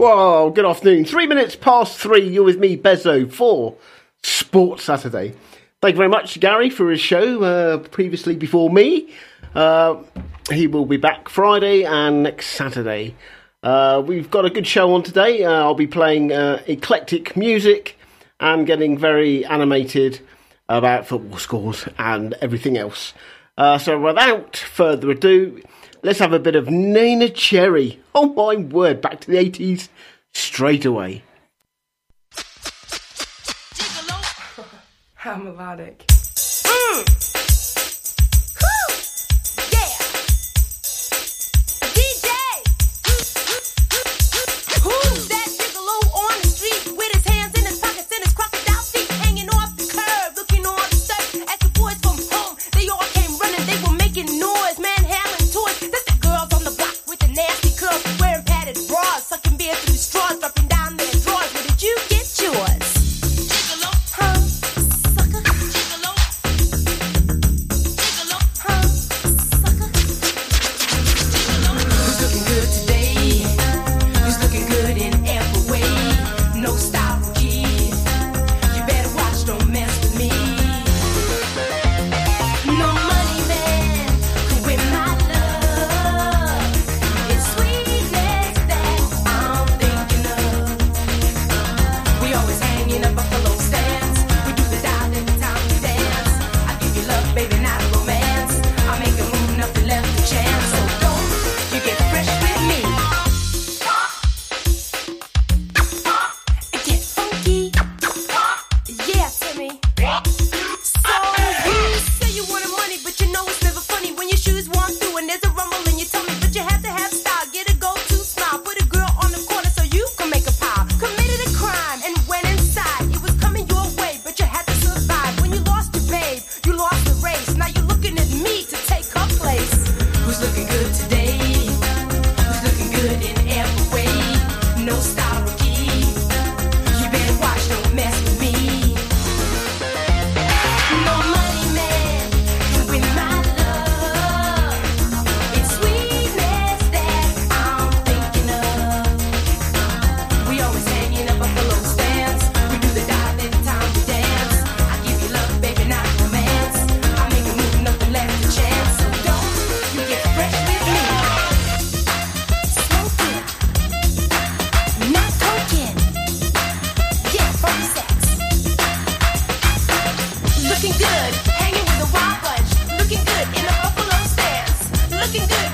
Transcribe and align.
Well, 0.00 0.48
good 0.48 0.64
afternoon. 0.64 1.04
Three 1.04 1.26
minutes 1.26 1.56
past 1.56 1.98
three. 1.98 2.26
You're 2.26 2.42
with 2.42 2.58
me, 2.58 2.74
Bezo, 2.74 3.30
for 3.30 3.76
Sports 4.22 4.84
Saturday. 4.84 5.34
Thank 5.82 5.92
you 5.92 5.98
very 5.98 6.08
much, 6.08 6.40
Gary, 6.40 6.70
for 6.70 6.90
his 6.90 7.02
show 7.02 7.42
uh, 7.42 7.76
previously 7.76 8.34
before 8.34 8.70
me. 8.70 9.12
Uh, 9.54 9.96
he 10.50 10.66
will 10.66 10.86
be 10.86 10.96
back 10.96 11.28
Friday 11.28 11.84
and 11.84 12.22
next 12.22 12.46
Saturday. 12.46 13.14
Uh, 13.62 14.02
we've 14.02 14.30
got 14.30 14.46
a 14.46 14.48
good 14.48 14.66
show 14.66 14.94
on 14.94 15.02
today. 15.02 15.44
Uh, 15.44 15.52
I'll 15.52 15.74
be 15.74 15.86
playing 15.86 16.32
uh, 16.32 16.62
eclectic 16.66 17.36
music 17.36 17.98
and 18.40 18.66
getting 18.66 18.96
very 18.96 19.44
animated 19.44 20.20
about 20.66 21.08
football 21.08 21.36
scores 21.36 21.86
and 21.98 22.32
everything 22.40 22.78
else. 22.78 23.12
Uh, 23.58 23.76
so, 23.76 24.00
without 24.00 24.56
further 24.56 25.10
ado, 25.10 25.60
Let's 26.02 26.18
have 26.18 26.32
a 26.32 26.38
bit 26.38 26.56
of 26.56 26.66
Neneh 26.66 27.34
Cherry. 27.34 28.00
Oh 28.14 28.32
my 28.32 28.56
word, 28.56 29.02
back 29.02 29.20
to 29.20 29.30
the 29.30 29.36
80s 29.36 29.88
straight 30.32 30.86
away. 30.86 31.22
How 35.14 35.36
melodic. 35.36 36.09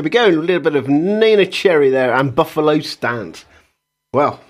there 0.00 0.04
we 0.04 0.10
go. 0.10 0.28
A 0.28 0.40
little 0.40 0.62
bit 0.62 0.76
of 0.76 0.86
Neneh 0.86 1.52
Cherry 1.52 1.90
there 1.90 2.14
and 2.14 2.34
Buffalo 2.34 2.80
Stance. 2.80 3.44
Well, 4.14 4.40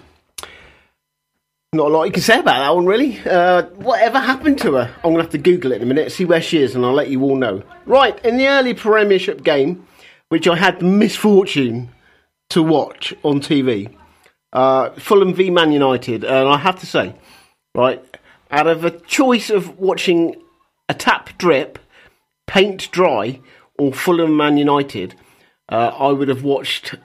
not 1.72 1.86
a 1.86 1.88
lot 1.88 2.04
you 2.04 2.12
can 2.12 2.22
say 2.22 2.38
about 2.38 2.60
that 2.60 2.74
one, 2.74 2.86
really. 2.86 3.18
Uh, 3.18 3.62
whatever 3.62 4.20
happened 4.20 4.60
to 4.60 4.74
her? 4.74 4.94
I'm 4.98 5.02
going 5.02 5.16
to 5.16 5.22
have 5.22 5.32
to 5.32 5.38
Google 5.38 5.72
it 5.72 5.76
in 5.76 5.82
a 5.82 5.86
minute, 5.86 6.12
see 6.12 6.24
where 6.24 6.40
she 6.40 6.62
is, 6.62 6.76
and 6.76 6.86
I'll 6.86 6.92
let 6.92 7.10
you 7.10 7.20
all 7.24 7.34
know. 7.34 7.64
Right, 7.84 8.16
in 8.24 8.36
the 8.36 8.46
early 8.46 8.74
Premiership 8.74 9.42
game, 9.42 9.88
which 10.28 10.46
I 10.46 10.54
had 10.54 10.78
the 10.78 10.84
misfortune 10.84 11.90
to 12.50 12.62
watch 12.62 13.12
on 13.24 13.40
TV, 13.40 13.92
uh, 14.52 14.90
Fulham 14.90 15.34
v 15.34 15.50
Man 15.50 15.72
United, 15.72 16.22
and 16.22 16.48
I 16.48 16.58
have 16.58 16.78
to 16.78 16.86
say, 16.86 17.16
right, 17.74 18.00
out 18.52 18.68
of 18.68 18.84
a 18.84 18.92
choice 18.92 19.50
of 19.50 19.80
watching 19.80 20.36
a 20.88 20.94
tap 20.94 21.36
drip, 21.38 21.80
paint 22.46 22.88
dry, 22.92 23.40
or 23.80 23.92
Fulham 23.92 24.36
Man 24.36 24.56
United– 24.56 25.16
uh, 25.70 25.94
I 25.98 26.08
would 26.08 26.28
have 26.28 26.42
watched 26.42 26.96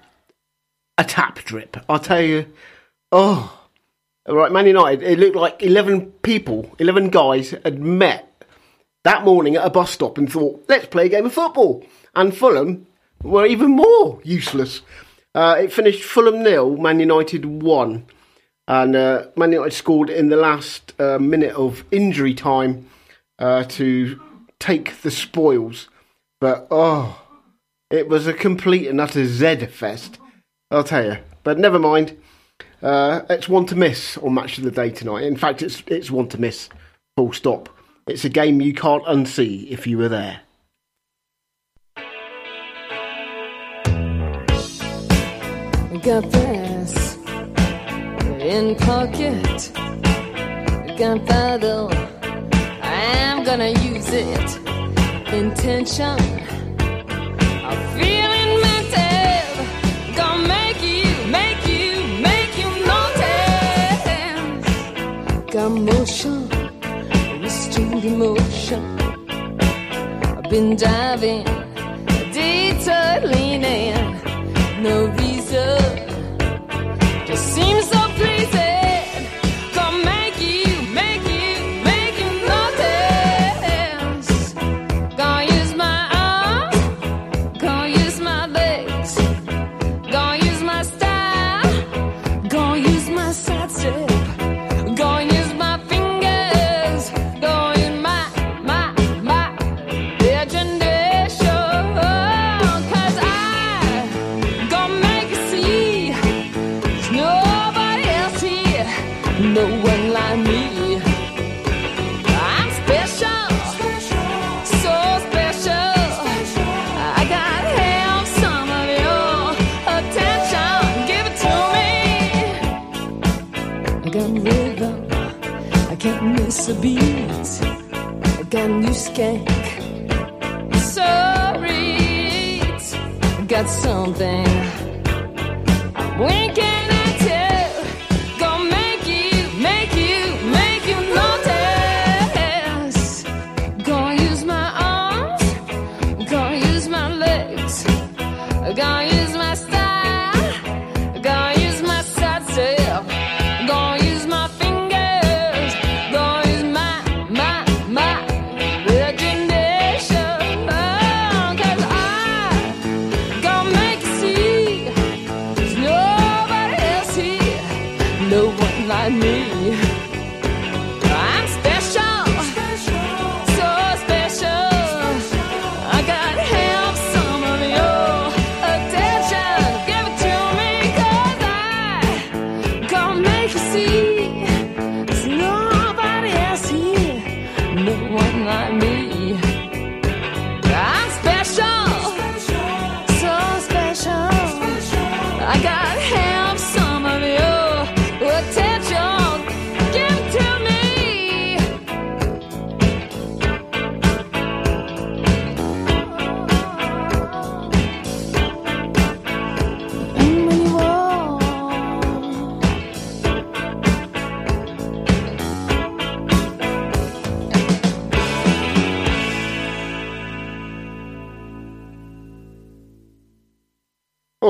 a 0.97 1.03
tap 1.03 1.35
drip. 1.39 1.77
I'll 1.87 1.99
tell 1.99 2.21
you, 2.21 2.47
oh, 3.11 3.67
right, 4.27 4.51
Man 4.51 4.67
United, 4.67 5.03
it 5.03 5.19
looked 5.19 5.35
like 5.35 5.61
11 5.61 6.11
people, 6.23 6.75
11 6.79 7.09
guys 7.09 7.51
had 7.51 7.79
met 7.79 8.31
that 9.03 9.23
morning 9.23 9.55
at 9.55 9.65
a 9.65 9.69
bus 9.69 9.91
stop 9.91 10.17
and 10.17 10.31
thought, 10.31 10.65
let's 10.67 10.87
play 10.87 11.05
a 11.05 11.09
game 11.09 11.27
of 11.27 11.33
football. 11.33 11.85
And 12.15 12.35
Fulham 12.35 12.87
were 13.21 13.45
even 13.45 13.71
more 13.71 14.19
useless. 14.23 14.81
Uh, 15.35 15.57
it 15.59 15.71
finished 15.71 16.03
Fulham 16.03 16.41
nil, 16.41 16.75
Man 16.77 16.99
United 16.99 17.45
one. 17.45 18.05
And 18.67 18.95
uh, 18.95 19.27
Man 19.35 19.51
United 19.51 19.75
scored 19.75 20.09
in 20.09 20.29
the 20.29 20.35
last 20.35 20.99
uh, 20.99 21.19
minute 21.19 21.53
of 21.53 21.83
injury 21.91 22.33
time 22.33 22.89
uh, 23.37 23.65
to 23.65 24.19
take 24.59 25.01
the 25.03 25.11
spoils. 25.11 25.87
But 26.41 26.67
oh, 26.71 27.21
it 27.89 28.07
was 28.07 28.27
a 28.27 28.33
complete 28.33 28.87
and 28.87 28.99
utter 28.99 29.25
Z 29.25 29.67
fest. 29.67 30.19
I'll 30.71 30.83
tell 30.83 31.05
you. 31.05 31.17
But 31.43 31.59
never 31.59 31.79
mind. 31.79 32.17
Uh, 32.81 33.21
it's 33.29 33.47
one 33.47 33.65
to 33.67 33.75
miss 33.75 34.17
on 34.17 34.33
Match 34.33 34.57
of 34.57 34.63
the 34.63 34.71
Day 34.71 34.89
tonight. 34.89 35.23
In 35.23 35.35
fact, 35.35 35.61
it's 35.61 35.83
it's 35.87 36.11
one 36.11 36.27
to 36.29 36.39
miss. 36.39 36.69
Full 37.17 37.33
stop. 37.33 37.69
It's 38.07 38.25
a 38.25 38.29
game 38.29 38.61
you 38.61 38.73
can't 38.73 39.03
unsee 39.05 39.69
if 39.69 39.87
you 39.87 39.97
were 39.97 40.09
there. 40.09 40.41
Got 46.03 46.29
this 46.31 47.15
in 48.41 48.75
pocket. 48.75 49.71
Gunpowder. 50.97 51.89
I'm 52.83 53.43
gonna 53.43 53.69
use 53.69 54.09
it. 54.09 54.57
Intention. 55.33 56.54
Got 65.55 65.69
motion, 65.69 66.49
restrained 67.41 68.03
emotion. 68.03 68.99
I've 68.99 70.49
been 70.49 70.75
diving, 70.75 71.45
detour 72.33 73.21
leaning, 73.23 73.95
no 74.83 75.05
reason. 75.17 75.79
Just 77.25 77.55
seems 77.55 77.89
so 77.89 77.99
pleasing. 78.17 78.74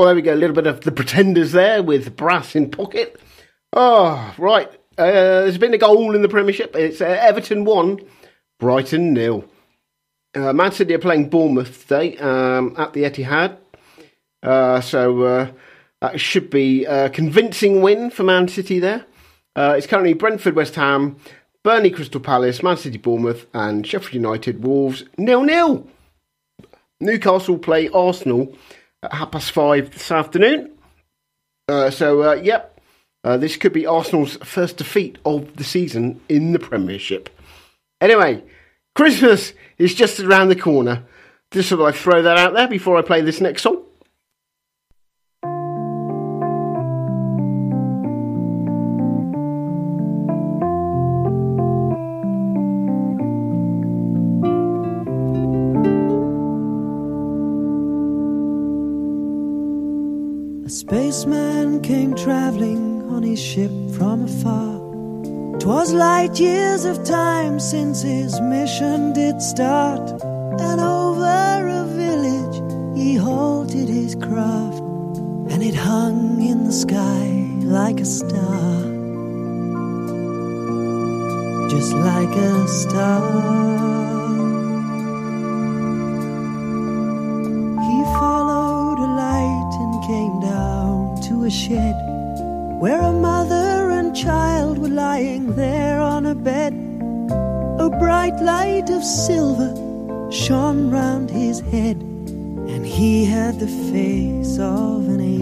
There 0.06 0.14
we 0.14 0.22
go. 0.22 0.36
A 0.36 0.36
little 0.36 0.56
bit 0.56 0.68
of 0.68 0.82
the 0.82 0.92
Pretenders 0.92 1.52
there 1.52 1.82
with 1.82 2.16
Brass 2.16 2.56
in 2.56 2.70
Pocket. 2.70 3.20
Oh, 3.74 4.36
right. 4.38 4.70
Uh, 5.00 5.42
there's 5.42 5.58
been 5.58 5.74
a 5.74 5.80
goal 5.80 6.14
in 6.14 6.22
the 6.22 6.30
Premiership. 6.30 6.76
It's 6.76 7.02
uh, 7.02 7.06
Everton 7.06 7.66
1, 7.66 8.02
Brighton 8.60 9.14
nil. 9.14 9.46
Uh, 10.36 10.54
Man 10.54 10.72
City 10.72 10.94
are 10.94 11.00
playing 11.00 11.30
Bournemouth 11.30 11.82
today 11.82 12.18
um, 12.18 12.76
at 12.78 12.94
the 12.94 13.02
Etihad. 13.02 13.58
Uh, 14.44 14.80
so 14.80 15.24
uh, 15.24 15.52
that 16.02 16.20
should 16.20 16.52
be 16.52 16.86
a 16.86 17.10
convincing 17.10 17.82
win 17.82 18.12
for 18.12 18.22
Man 18.22 18.48
City 18.48 18.78
there. 18.78 19.06
Uh, 19.56 19.74
it's 19.76 19.88
currently 19.88 20.14
Brentford, 20.14 20.56
West 20.56 20.76
Ham, 20.76 21.18
Burnley, 21.64 21.90
Crystal 21.90 22.22
Palace, 22.22 22.62
Man 22.62 22.78
City, 22.78 23.00
Bournemouth, 23.00 23.48
and 23.56 23.88
Sheffield 23.88 24.14
United, 24.14 24.64
Wolves 24.64 25.04
nil 25.18 25.42
nil. 25.42 25.88
Newcastle 27.02 27.58
play 27.58 27.90
Arsenal 27.90 28.56
at 29.06 29.14
half 29.14 29.32
past 29.32 29.52
five 29.52 29.92
this 29.92 30.12
afternoon. 30.12 30.72
Uh, 31.68 31.90
so, 31.90 32.24
uh, 32.24 32.34
yep, 32.34 32.80
uh, 33.24 33.38
this 33.38 33.58
could 33.58 33.74
be 33.74 33.86
Arsenal's 33.86 34.38
first 34.38 34.78
defeat 34.78 35.18
of 35.26 35.56
the 35.56 35.64
season 35.64 36.22
in 36.30 36.52
the 36.52 36.60
Premiership. 36.60 37.30
Anyway, 38.02 38.44
Christmas 38.96 39.54
is 39.78 39.96
just 39.96 40.20
around 40.20 40.50
the 40.50 40.56
corner. 40.56 41.04
Just 41.52 41.70
thought 41.70 41.86
I'd 41.86 41.96
throw 41.96 42.22
that 42.22 42.38
out 42.38 42.54
there 42.54 42.68
before 42.68 42.98
I 42.98 43.02
play 43.02 43.22
this 43.22 43.42
next 43.42 43.62
song. 43.64 43.85
Spaceman 61.16 61.82
came 61.82 62.14
traveling 62.14 63.10
on 63.10 63.24
his 63.24 63.40
ship 63.40 63.72
from 63.98 64.26
afar. 64.26 64.76
'Twas 65.60 65.94
light 65.94 66.38
years 66.38 66.84
of 66.84 67.06
time 67.06 67.58
since 67.58 68.02
his 68.02 68.42
mission 68.42 69.14
did 69.14 69.42
start, 69.42 70.06
and 70.60 70.82
over 70.82 71.70
a 71.82 71.86
village 72.04 72.58
he 72.98 73.16
halted 73.16 73.88
his 73.88 74.14
craft, 74.16 74.84
and 75.52 75.64
it 75.64 75.74
hung 75.74 76.42
in 76.42 76.66
the 76.66 76.74
sky 76.74 77.28
like 77.64 78.02
a 78.02 78.10
star. 78.20 78.74
Just 81.70 81.94
like 81.94 82.36
a 82.52 82.68
star. 82.68 84.05
A 91.46 91.52
shed 91.52 91.96
where 92.80 93.00
a 93.00 93.12
mother 93.12 93.92
and 93.92 94.16
child 94.16 94.80
were 94.80 94.88
lying 94.90 95.56
there 95.56 96.00
on 96.00 96.26
a 96.26 96.34
bed. 96.34 96.74
A 97.80 97.90
bright 98.00 98.36
light 98.42 98.90
of 98.90 99.04
silver 99.04 99.72
shone 100.32 100.90
round 100.90 101.30
his 101.30 101.60
head, 101.60 101.98
and 101.98 102.84
he 102.84 103.26
had 103.26 103.60
the 103.60 103.68
face 103.92 104.58
of 104.58 105.08
an 105.08 105.22
angel. 105.22 105.35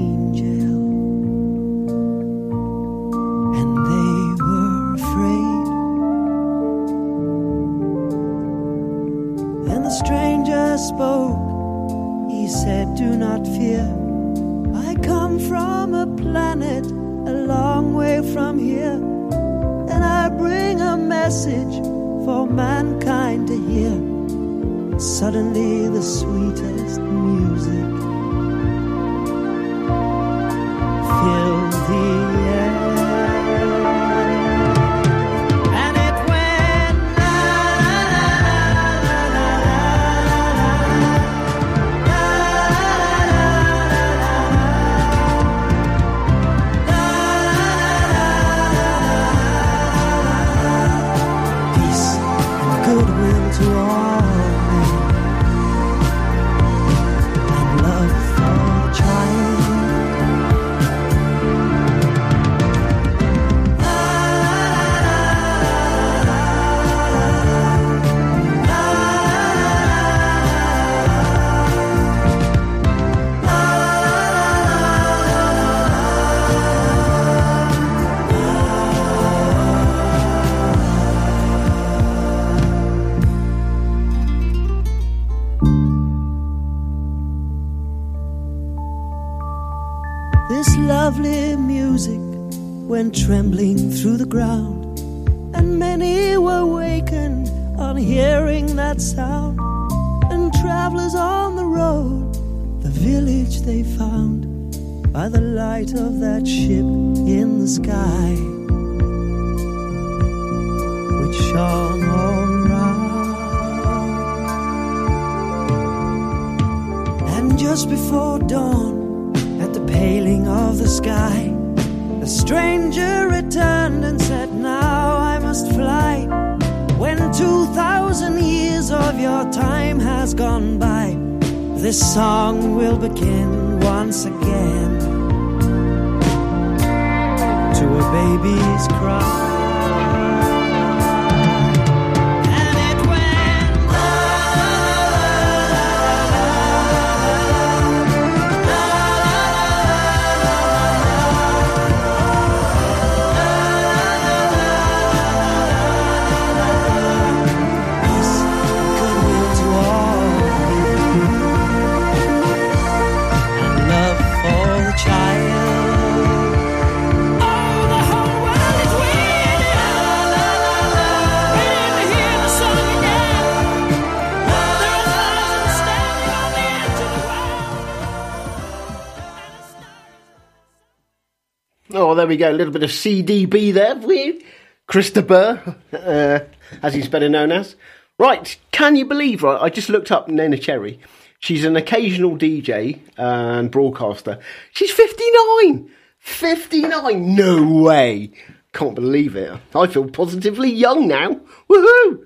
We 182.34 182.38
go. 182.38 182.50
A 182.50 182.52
little 182.52 182.74
bit 182.74 182.82
of 182.82 182.90
CDB 182.90 183.72
there 183.72 183.94
you. 184.12 184.42
Christopher, 184.88 185.78
uh, 185.94 186.40
as 186.82 186.96
he's 186.96 187.08
better 187.08 187.30
known 187.30 187.52
as. 187.52 187.76
Right, 188.18 188.58
can 188.72 188.96
you 188.96 189.06
believe, 189.06 189.44
right? 189.44 189.62
I 189.62 189.70
just 189.70 189.88
looked 189.88 190.12
up 190.12 190.30
Neneh 190.30 190.60
Cherry. 190.60 191.00
She's 191.38 191.64
an 191.64 191.76
occasional 191.76 192.36
DJ 192.36 193.02
and 193.18 193.70
broadcaster. 193.70 194.40
She's 194.72 194.90
59! 194.90 195.92
59! 196.18 197.36
No 197.36 197.84
way! 197.84 198.32
Can't 198.74 198.96
believe 198.96 199.36
it. 199.36 199.56
I 199.76 199.86
feel 199.86 200.10
positively 200.10 200.72
young 200.72 201.08
now. 201.08 201.40
Woohoo! 201.70 202.26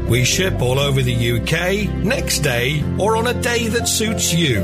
We 0.11 0.25
ship 0.25 0.61
all 0.61 0.77
over 0.77 1.01
the 1.01 1.15
UK, 1.39 1.87
next 2.03 2.39
day, 2.39 2.83
or 2.99 3.15
on 3.15 3.27
a 3.27 3.33
day 3.41 3.69
that 3.69 3.87
suits 3.87 4.33
you. 4.33 4.59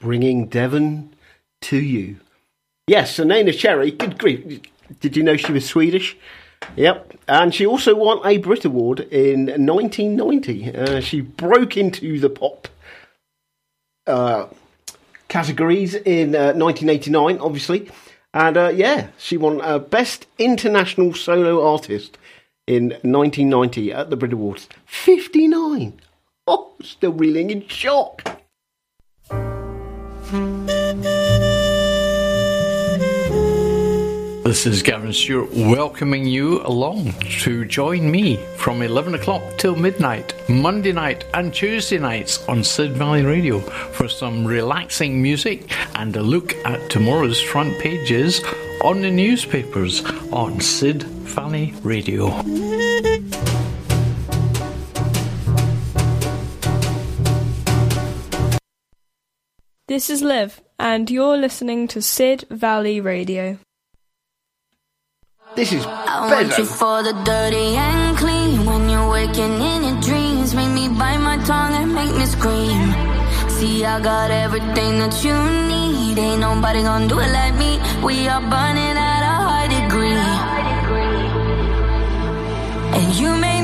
bringing 0.01 0.47
Devon 0.47 1.13
to 1.61 1.77
you. 1.77 2.17
Yes, 2.87 3.19
and 3.19 3.31
Neneh 3.31 3.57
Cherry, 3.57 3.91
good 3.91 4.17
grief. 4.17 4.61
Did 4.99 5.15
you 5.15 5.23
know 5.23 5.37
she 5.37 5.51
was 5.51 5.65
Swedish? 5.65 6.17
Yep, 6.75 7.17
and 7.27 7.53
she 7.53 7.65
also 7.65 7.95
won 7.95 8.19
a 8.25 8.37
Brit 8.37 8.65
Award 8.65 9.01
in 9.11 9.45
1990. 9.45 10.75
Uh, 10.75 10.99
she 10.99 11.21
broke 11.21 11.77
into 11.77 12.19
the 12.19 12.29
pop 12.29 12.67
uh, 14.07 14.47
categories 15.27 15.95
in 15.95 16.35
uh, 16.35 16.53
1989, 16.53 17.39
obviously. 17.39 17.89
And 18.33 18.57
uh, 18.57 18.69
yeah, 18.69 19.07
she 19.17 19.37
won 19.37 19.61
uh, 19.61 19.79
Best 19.79 20.27
International 20.37 21.13
Solo 21.13 21.65
Artist 21.65 22.17
in 22.69 22.89
1990 23.01 23.91
at 23.91 24.11
the 24.11 24.15
Brit 24.15 24.31
Awards. 24.31 24.69
59! 24.85 25.99
Oh, 26.45 26.75
still 26.81 27.13
reeling 27.13 27.49
in 27.49 27.67
shock. 27.67 28.39
This 34.43 34.65
is 34.65 34.81
Gavin 34.81 35.13
Stewart 35.13 35.51
welcoming 35.51 36.25
you 36.25 36.61
along 36.61 37.11
to 37.41 37.65
join 37.65 38.09
me 38.09 38.37
from 38.55 38.81
11 38.81 39.13
o'clock 39.13 39.43
till 39.57 39.75
midnight, 39.75 40.33
Monday 40.49 40.91
night 40.91 41.25
and 41.33 41.53
Tuesday 41.53 41.99
nights 41.99 42.47
on 42.47 42.63
Sid 42.63 42.93
Valley 42.93 43.23
Radio 43.23 43.59
for 43.59 44.07
some 44.07 44.45
relaxing 44.45 45.21
music 45.21 45.71
and 45.95 46.15
a 46.15 46.23
look 46.23 46.55
at 46.65 46.89
tomorrow's 46.89 47.41
front 47.41 47.77
pages 47.79 48.41
on 48.83 49.01
the 49.01 49.11
newspapers 49.11 50.03
on 50.31 50.59
Sid 50.61 51.03
Valley 51.03 51.73
Radio. 51.83 52.29
This 59.87 60.09
is 60.09 60.21
Liv, 60.21 60.61
and 60.79 61.09
you're 61.09 61.37
listening 61.37 61.87
to 61.89 62.01
Sid 62.01 62.45
Valley 62.49 63.01
Radio. 63.01 63.59
This 65.55 65.73
is 65.73 65.83
I 65.83 66.29
want 66.29 66.57
you 66.59 66.65
for 66.65 67.01
the 67.01 67.13
dirty 67.25 67.75
and 67.75 68.15
clean. 68.15 68.65
When 68.65 68.87
you're 68.87 69.09
waking 69.09 69.59
in 69.59 69.83
your 69.83 69.99
dreams, 69.99 70.53
make 70.53 70.69
me 70.69 70.87
bite 70.89 71.17
my 71.17 71.37
tongue 71.43 71.73
and 71.73 71.93
make 71.93 72.13
me 72.15 72.25
scream. 72.27 72.93
See, 73.49 73.83
I 73.83 73.99
got 73.99 74.29
everything 74.29 74.99
that 74.99 75.23
you 75.23 75.33
need. 75.67 76.19
Ain't 76.19 76.41
nobody 76.41 76.83
gonna 76.83 77.07
do 77.07 77.19
it 77.19 77.31
like 77.33 77.55
me. 77.55 77.79
We 78.03 78.27
are 78.27 78.41
burning 78.41 78.95
at 79.11 79.21
a 79.33 79.35
high 79.49 79.67
degree. 79.77 80.21
And 82.97 83.15
you 83.19 83.35
make 83.35 83.58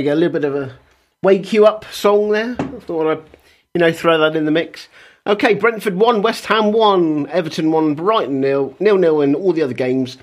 you 0.00 0.10
go, 0.10 0.14
a 0.14 0.16
little 0.16 0.32
bit 0.32 0.44
of 0.44 0.54
a 0.54 0.76
wake 1.22 1.52
you 1.52 1.66
up 1.66 1.84
song 1.92 2.30
there. 2.30 2.56
I 2.58 2.80
thought 2.80 3.10
I'd, 3.10 3.22
you 3.74 3.80
know, 3.80 3.92
throw 3.92 4.18
that 4.18 4.36
in 4.36 4.44
the 4.44 4.50
mix. 4.50 4.88
Okay, 5.26 5.54
Brentford 5.54 5.96
won, 5.96 6.22
West 6.22 6.46
Ham 6.46 6.72
won, 6.72 7.28
Everton 7.28 7.70
won, 7.70 7.94
Brighton 7.94 8.40
nil, 8.40 8.74
nil 8.80 8.96
nil, 8.96 9.20
and 9.20 9.36
all 9.36 9.52
the 9.52 9.62
other 9.62 9.74
games. 9.74 10.16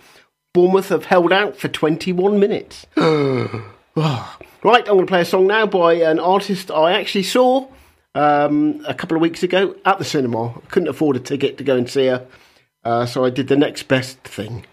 Bournemouth 0.53 0.89
have 0.89 1.05
held 1.05 1.31
out 1.31 1.55
for 1.55 1.67
21 1.67 2.39
minutes. 2.39 2.85
right, 2.97 4.33
I'm 4.65 4.85
going 4.85 4.99
to 5.01 5.05
play 5.05 5.21
a 5.21 5.25
song 5.25 5.47
now 5.47 5.65
by 5.65 5.93
an 5.93 6.19
artist 6.19 6.71
I 6.71 6.93
actually 6.93 7.23
saw 7.23 7.67
um, 8.15 8.83
a 8.87 8.93
couple 8.93 9.15
of 9.15 9.21
weeks 9.21 9.43
ago 9.43 9.75
at 9.85 9.99
the 9.99 10.05
cinema. 10.05 10.49
I 10.49 10.59
couldn't 10.69 10.89
afford 10.89 11.15
a 11.15 11.19
ticket 11.19 11.57
to 11.59 11.63
go 11.63 11.77
and 11.77 11.89
see 11.89 12.07
her, 12.07 12.25
uh, 12.83 13.05
so 13.05 13.23
I 13.23 13.29
did 13.29 13.47
the 13.47 13.55
next 13.55 13.87
best 13.87 14.19
thing. 14.19 14.65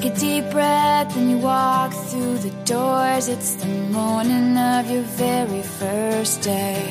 Take 0.00 0.12
a 0.12 0.16
deep 0.16 0.50
breath 0.52 1.16
and 1.16 1.28
you 1.28 1.38
walk 1.38 1.92
through 1.92 2.38
the 2.38 2.50
doors. 2.64 3.26
It's 3.26 3.56
the 3.56 3.66
morning 3.66 4.56
of 4.56 4.88
your 4.88 5.02
very 5.02 5.62
first 5.62 6.40
day. 6.40 6.86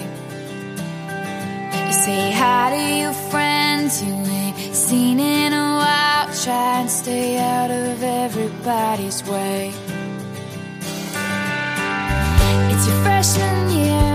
You 1.86 1.94
say 1.94 2.32
hi 2.34 2.70
to 2.76 2.96
your 3.04 3.14
friends 3.32 4.04
you 4.04 4.14
ain't 4.14 4.76
seen 4.76 5.22
in 5.22 5.54
a 5.54 5.68
while. 5.80 6.28
Try 6.44 6.82
and 6.82 6.90
stay 6.90 7.38
out 7.38 7.72
of 7.72 8.04
everybody's 8.04 9.24
way. 9.24 9.72
It's 12.72 12.88
your 12.88 13.04
freshman 13.04 13.70
year. 13.72 14.07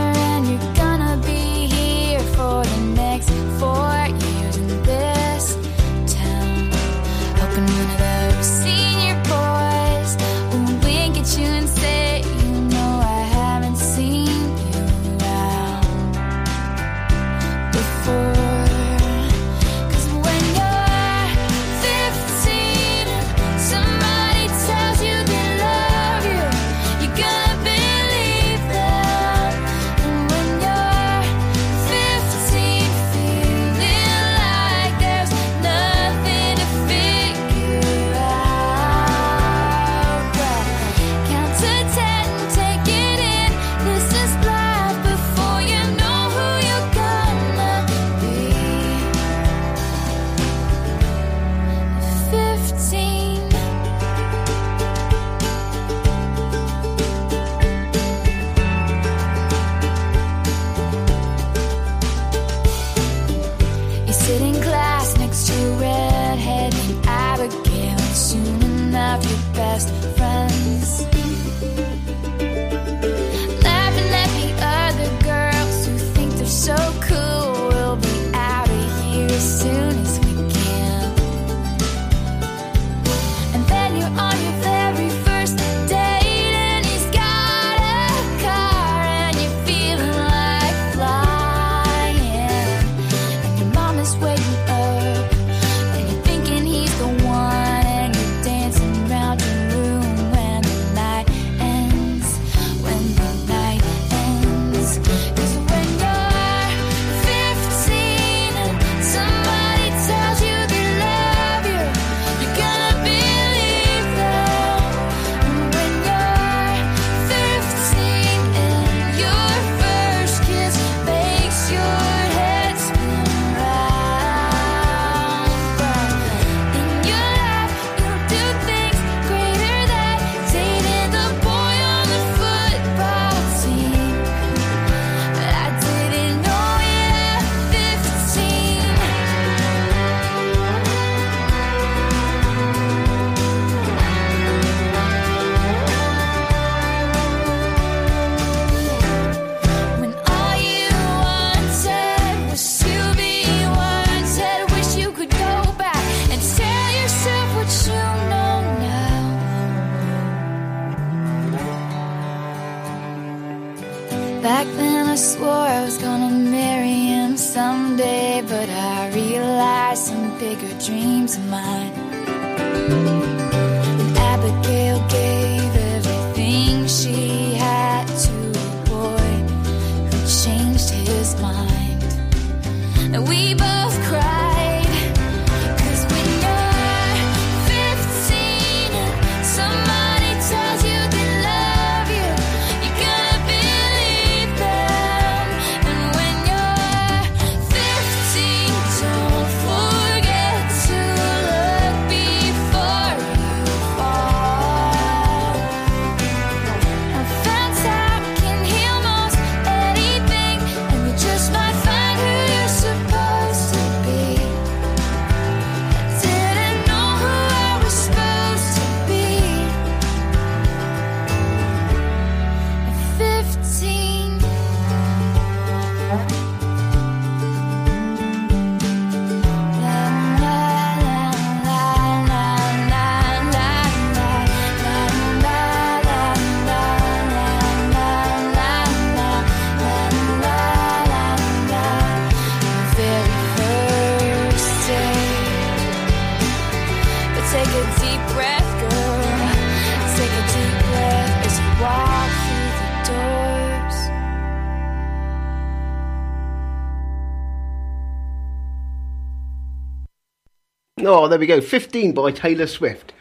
there 261.32 261.38
we 261.38 261.46
go. 261.46 261.62
15 261.62 262.12
by 262.12 262.30
Taylor 262.30 262.66
Swift. 262.66 263.14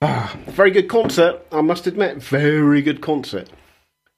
Ah, 0.00 0.36
very 0.46 0.70
good 0.70 0.88
concert, 0.88 1.44
I 1.50 1.62
must 1.62 1.88
admit. 1.88 2.22
Very 2.22 2.80
good 2.80 3.00
concert. 3.00 3.50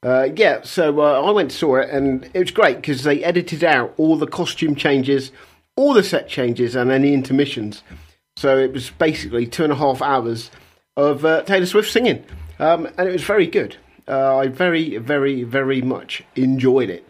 Uh, 0.03 0.29
yeah, 0.37 0.61
so 0.65 1.01
uh, 1.01 1.23
I 1.23 1.31
went 1.31 1.47
and 1.47 1.53
saw 1.53 1.77
it, 1.77 1.89
and 1.89 2.29
it 2.35 2.39
was 2.41 2.51
great 2.51 2.77
because 2.77 3.05
they 3.05 3.25
edited 3.25 3.65
out 3.65 3.95
all 3.97 4.17
the 4.17 4.27
costume 4.27 4.75
changes, 4.75 5.33
all 5.77 5.95
the 5.95 6.03
set 6.03 6.29
changes, 6.29 6.77
and 6.77 6.91
any 6.91 7.15
intermissions. 7.15 7.83
So 8.37 8.59
it 8.59 8.75
was 8.75 8.91
basically 8.91 9.47
two 9.47 9.65
and 9.65 9.73
a 9.73 9.77
half 9.77 10.03
hours 10.03 10.51
of 10.99 11.25
uh, 11.25 11.43
Taylor 11.45 11.65
Swift 11.65 11.91
singing, 11.91 12.27
um, 12.59 12.87
and 12.99 13.09
it 13.09 13.13
was 13.13 13.25
very 13.25 13.47
good. 13.47 13.77
Uh, 14.07 14.37
I 14.37 14.49
very, 14.49 14.99
very, 14.99 15.43
very 15.43 15.81
much 15.81 16.23
enjoyed 16.37 16.91
it. 16.91 17.09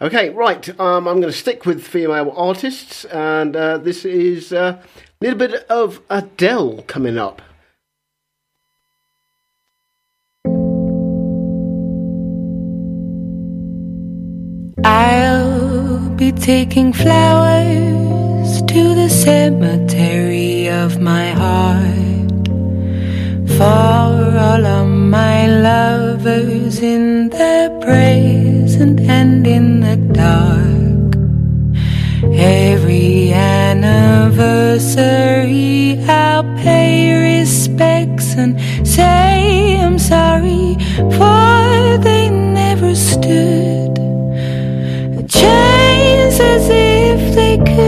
Okay, 0.00 0.30
right, 0.30 0.68
um, 0.80 1.06
I'm 1.06 1.20
going 1.20 1.32
to 1.32 1.38
stick 1.38 1.66
with 1.66 1.86
female 1.86 2.32
artists, 2.34 3.04
and 3.04 3.54
uh, 3.54 3.78
this 3.78 4.04
is 4.04 4.52
uh, 4.52 4.82
a 5.20 5.24
little 5.24 5.38
bit 5.38 5.54
of 5.70 6.00
Adele 6.10 6.82
coming 6.86 7.18
up. 7.18 7.40
I'll 14.84 16.10
be 16.10 16.32
taking 16.32 16.92
flowers 16.92 18.60
to 18.62 18.94
the 18.94 19.08
cemetery 19.08 20.68
of 20.68 21.00
my 21.00 21.30
heart 21.30 22.48
for 23.56 23.62
all 23.62 24.66
of 24.66 24.88
my 24.88 25.46
lovers 25.46 26.80
in 26.80 27.30
the 27.30 27.78
present 27.80 29.00
and 29.00 29.46
in 29.46 29.80
the 29.80 29.96
dark. 30.12 31.14
Every 32.36 33.13
anniversary, 33.32 35.98
I'll 36.08 36.44
pay 36.56 37.38
respects 37.38 38.34
and 38.34 38.58
say 38.86 39.78
I'm 39.80 39.98
sorry, 39.98 40.76
for 41.16 41.98
they 41.98 42.28
never 42.30 42.94
stood. 42.94 43.98
A 45.18 45.22
chance 45.28 46.38
as 46.40 46.68
if 46.68 47.34
they 47.34 47.56
could 47.58 47.83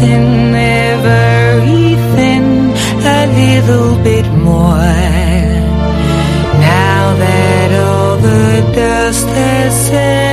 noticing 0.00 0.54
everything 0.54 2.44
a 3.04 3.26
little 3.26 4.02
bit 4.02 4.26
more. 4.32 4.94
Now 6.60 7.16
that 7.16 7.70
all 7.86 8.16
the 8.16 8.72
dust 8.74 9.28
has 9.28 9.86
settled, 9.86 10.27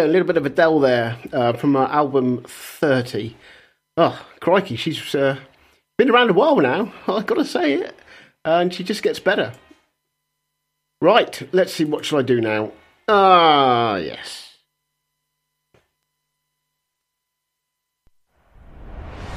go. 0.00 0.06
A 0.06 0.10
little 0.10 0.26
bit 0.26 0.36
of 0.36 0.46
Adele 0.46 0.80
there 0.80 1.18
uh, 1.32 1.52
from 1.52 1.74
her 1.74 1.84
album 1.84 2.44
30. 2.46 3.36
Oh, 3.96 4.26
crikey. 4.40 4.76
She's 4.76 5.14
uh, 5.14 5.38
been 5.98 6.10
around 6.10 6.30
a 6.30 6.34
while 6.34 6.56
now. 6.56 6.92
I've 7.08 7.26
got 7.26 7.36
to 7.36 7.44
say 7.44 7.74
it. 7.74 7.94
And 8.44 8.72
she 8.72 8.84
just 8.84 9.02
gets 9.02 9.18
better. 9.18 9.52
Right. 11.02 11.48
Let's 11.52 11.72
see. 11.72 11.84
What 11.84 12.04
shall 12.04 12.18
I 12.18 12.22
do 12.22 12.40
now? 12.40 12.72
Ah, 13.08 13.96
yes. 13.96 14.49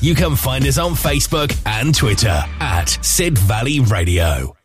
you 0.00 0.14
can 0.14 0.36
find 0.36 0.66
us 0.66 0.78
on 0.78 0.92
Facebook 0.92 1.56
and 1.66 1.94
Twitter 1.94 2.42
at 2.60 2.86
Sid 3.02 3.36
Valley 3.38 3.80
Radio. 3.80 4.56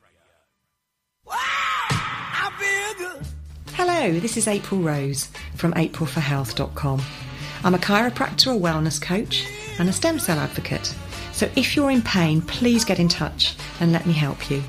Hello, 3.73 4.19
this 4.19 4.37
is 4.37 4.47
April 4.47 4.81
Rose 4.81 5.29
from 5.55 5.73
aprilforhealth.com. 5.73 7.01
I'm 7.63 7.75
a 7.75 7.77
chiropractor, 7.77 8.55
a 8.55 8.59
wellness 8.59 9.01
coach, 9.01 9.45
and 9.77 9.89
a 9.89 9.93
stem 9.93 10.19
cell 10.19 10.39
advocate. 10.39 10.95
So 11.33 11.49
if 11.55 11.75
you're 11.75 11.91
in 11.91 12.01
pain, 12.01 12.41
please 12.41 12.85
get 12.85 12.99
in 12.99 13.09
touch 13.09 13.55
and 13.79 13.91
let 13.91 14.05
me 14.05 14.13
help 14.13 14.49
you. 14.49 14.63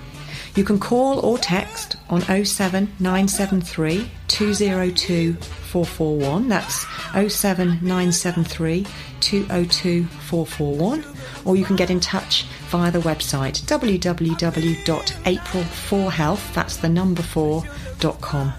You 0.58 0.64
can 0.64 0.80
call 0.80 1.20
or 1.20 1.38
text 1.38 1.94
on 2.10 2.22
07973 2.22 4.10
202 4.26 5.34
441. 5.34 6.48
That's 6.48 6.84
07973 7.12 8.84
202 9.20 10.04
441. 10.04 11.04
Or 11.44 11.54
you 11.54 11.64
can 11.64 11.76
get 11.76 11.90
in 11.90 12.00
touch 12.00 12.42
via 12.70 12.90
the 12.90 12.98
website 12.98 13.60
www.april4health, 13.66 16.54
that's 16.54 16.76
the 16.78 16.88
number 16.88 17.22
4.com. 17.22 18.52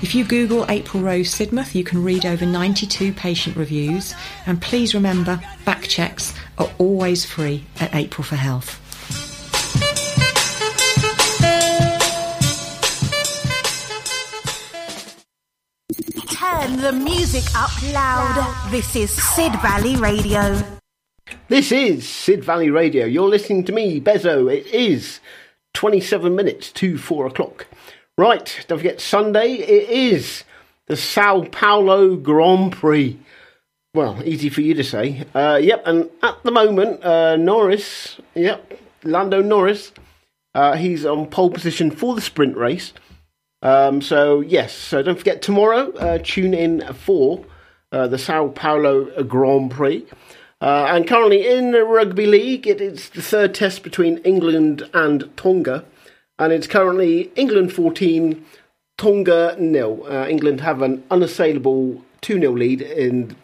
If 0.00 0.14
you 0.14 0.24
Google 0.24 0.64
April 0.70 1.02
Rose 1.02 1.28
Sidmouth, 1.28 1.74
you 1.74 1.84
can 1.84 2.02
read 2.02 2.24
over 2.24 2.46
92 2.46 3.12
patient 3.12 3.54
reviews. 3.54 4.14
And 4.46 4.62
please 4.62 4.94
remember, 4.94 5.42
back 5.66 5.82
checks 5.82 6.32
are 6.56 6.70
always 6.78 7.26
free 7.26 7.66
at 7.78 7.94
April 7.94 8.24
for 8.24 8.36
Health. 8.36 8.80
Turn 16.64 16.76
the 16.78 16.92
music 16.92 17.44
up 17.54 17.70
loud. 17.92 18.70
This 18.70 18.96
is 18.96 19.10
Sid 19.10 19.52
Valley 19.60 19.96
Radio. 19.96 20.58
This 21.46 21.70
is 21.70 22.08
Sid 22.08 22.42
Valley 22.42 22.70
Radio. 22.70 23.04
You're 23.04 23.28
listening 23.28 23.64
to 23.64 23.72
me, 23.72 24.00
Bezo. 24.00 24.50
It 24.50 24.66
is 24.68 25.20
27 25.74 26.34
minutes 26.34 26.72
to 26.72 26.96
4 26.96 27.26
o'clock. 27.26 27.66
Right, 28.16 28.64
don't 28.66 28.78
forget 28.78 29.02
Sunday, 29.02 29.56
it 29.56 29.90
is 29.90 30.44
the 30.86 30.96
Sao 30.96 31.42
Paulo 31.52 32.16
Grand 32.16 32.72
Prix. 32.72 33.18
Well, 33.92 34.22
easy 34.24 34.48
for 34.48 34.62
you 34.62 34.72
to 34.72 34.84
say. 34.84 35.26
Uh, 35.34 35.60
yep, 35.62 35.82
and 35.84 36.08
at 36.22 36.42
the 36.44 36.50
moment, 36.50 37.04
uh, 37.04 37.36
Norris, 37.36 38.18
yep, 38.34 38.72
Lando 39.02 39.42
Norris, 39.42 39.92
uh, 40.54 40.76
he's 40.76 41.04
on 41.04 41.26
pole 41.26 41.50
position 41.50 41.90
for 41.90 42.14
the 42.14 42.22
sprint 42.22 42.56
race. 42.56 42.94
Um, 43.64 44.02
so, 44.02 44.42
yes, 44.42 44.74
so 44.74 45.02
don't 45.02 45.18
forget 45.18 45.40
tomorrow, 45.40 45.90
uh, 45.94 46.18
tune 46.22 46.52
in 46.52 46.82
for 46.92 47.44
uh, 47.90 48.06
the 48.06 48.18
Sao 48.18 48.48
Paulo 48.48 49.24
Grand 49.24 49.70
Prix. 49.70 50.06
Uh, 50.60 50.86
and 50.88 51.08
currently 51.08 51.46
in 51.46 51.72
the 51.72 51.82
rugby 51.82 52.26
league, 52.26 52.66
it 52.66 52.80
is 52.80 53.08
the 53.08 53.22
third 53.22 53.54
test 53.54 53.82
between 53.82 54.18
England 54.18 54.88
and 54.92 55.34
Tonga. 55.36 55.84
And 56.38 56.52
it's 56.52 56.66
currently 56.66 57.32
England 57.36 57.72
14, 57.72 58.44
Tonga 58.98 59.56
nil. 59.58 60.06
Uh, 60.08 60.26
England 60.28 60.60
have 60.60 60.82
an 60.82 61.02
unassailable 61.10 62.02
2 62.20 62.40
0 62.40 62.52
lead 62.52 62.82
in 62.82 63.34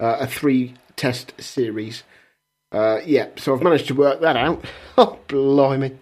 uh, 0.00 0.16
a 0.20 0.26
three 0.26 0.74
test 0.96 1.32
series. 1.40 2.02
Uh, 2.72 2.98
yeah, 3.04 3.28
so 3.36 3.54
I've 3.54 3.62
managed 3.62 3.86
to 3.88 3.94
work 3.94 4.20
that 4.20 4.36
out. 4.36 4.64
Oh, 4.96 5.18
blimey. 5.26 5.98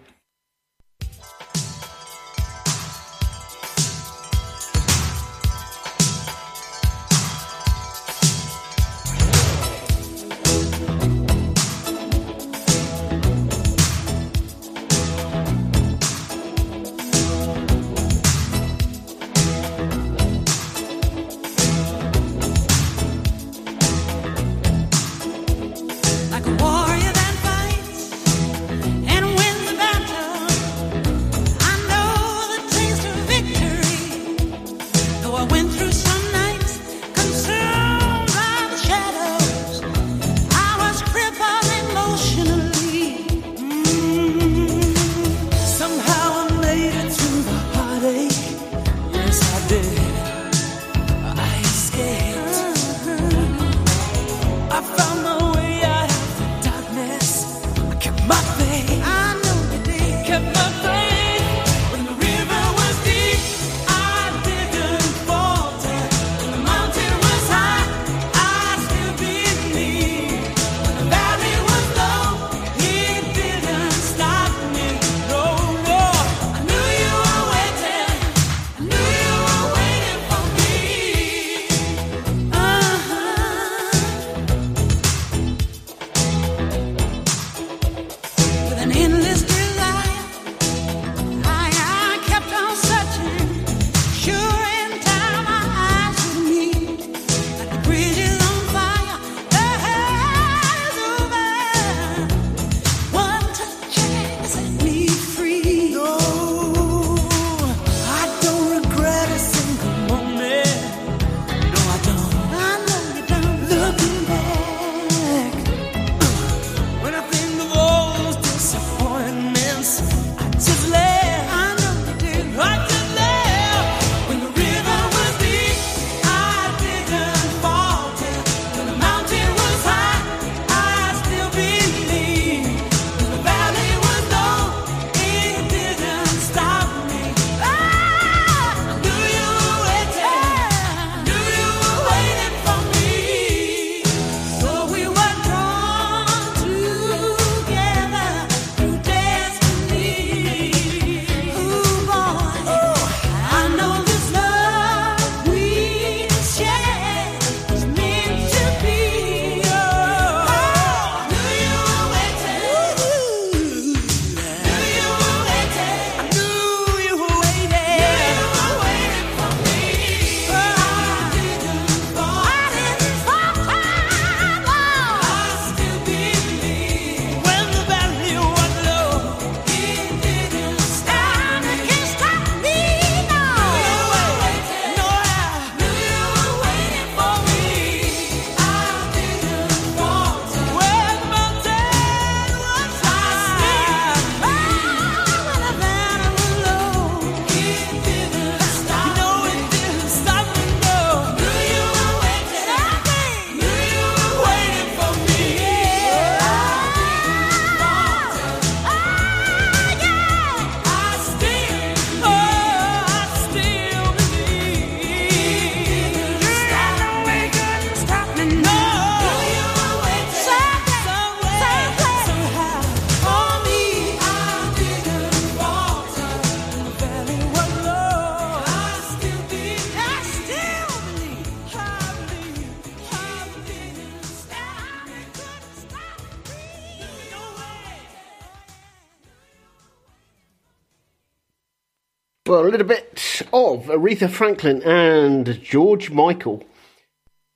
Aretha 243.93 244.27
Franklin 244.27 244.81
and 244.81 245.61
George 245.61 246.09
Michael. 246.09 246.63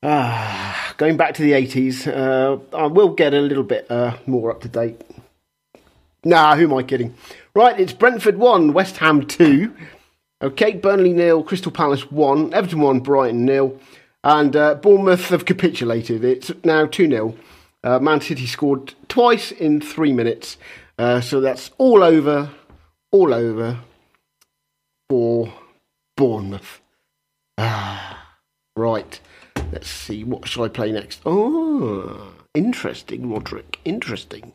Ah, 0.04 0.94
going 0.96 1.16
back 1.16 1.34
to 1.34 1.42
the 1.42 1.50
80s, 1.50 2.06
uh, 2.06 2.58
I 2.76 2.86
will 2.86 3.08
get 3.08 3.34
a 3.34 3.40
little 3.40 3.64
bit 3.64 3.90
uh, 3.90 4.16
more 4.24 4.52
up 4.52 4.60
to 4.60 4.68
date. 4.68 5.02
Nah, 6.24 6.54
who 6.54 6.64
am 6.64 6.74
I 6.74 6.84
kidding? 6.84 7.14
Right, 7.56 7.78
it's 7.80 7.92
Brentford 7.92 8.38
1, 8.38 8.72
West 8.72 8.98
Ham 8.98 9.26
2. 9.26 9.74
Okay, 10.40 10.74
Burnley 10.74 11.12
nil, 11.12 11.42
Crystal 11.42 11.72
Palace 11.72 12.08
1, 12.08 12.54
Everton 12.54 12.82
1, 12.82 13.00
Brighton 13.00 13.44
nil. 13.44 13.76
And 14.22 14.54
uh, 14.54 14.76
Bournemouth 14.76 15.30
have 15.30 15.44
capitulated. 15.44 16.22
It's 16.24 16.52
now 16.62 16.86
2 16.86 17.08
0. 17.08 17.34
Uh, 17.82 17.98
Man 17.98 18.20
City 18.20 18.46
scored 18.46 18.94
twice 19.08 19.50
in 19.50 19.80
three 19.80 20.12
minutes. 20.12 20.56
Uh, 20.96 21.20
so 21.20 21.40
that's 21.40 21.72
all 21.78 22.04
over, 22.04 22.50
all 23.10 23.34
over 23.34 23.80
for 25.08 25.52
Bournemouth. 26.18 26.80
Ah, 27.58 28.38
right. 28.74 29.20
Let's 29.70 29.88
see. 29.88 30.24
What 30.24 30.48
shall 30.48 30.64
I 30.64 30.68
play 30.68 30.90
next? 30.90 31.20
Oh, 31.24 32.32
interesting, 32.54 33.30
Roderick. 33.30 33.78
Interesting. 33.84 34.54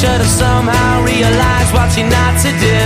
Should 0.00 0.08
have 0.08 0.26
somehow 0.26 1.04
realized 1.04 1.74
what 1.74 1.94
you're 1.94 2.08
not 2.08 2.32
to 2.40 2.48
do. 2.56 2.80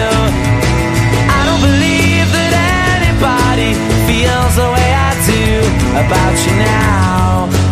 I 1.30 1.40
don't 1.46 1.62
believe 1.62 2.26
that 2.34 2.98
anybody 2.98 3.70
feels 4.02 4.56
the 4.58 4.66
way 4.74 4.90
I 4.90 5.14
do 5.22 5.62
about 5.94 6.34
you 6.44 6.54
now. 6.58 7.63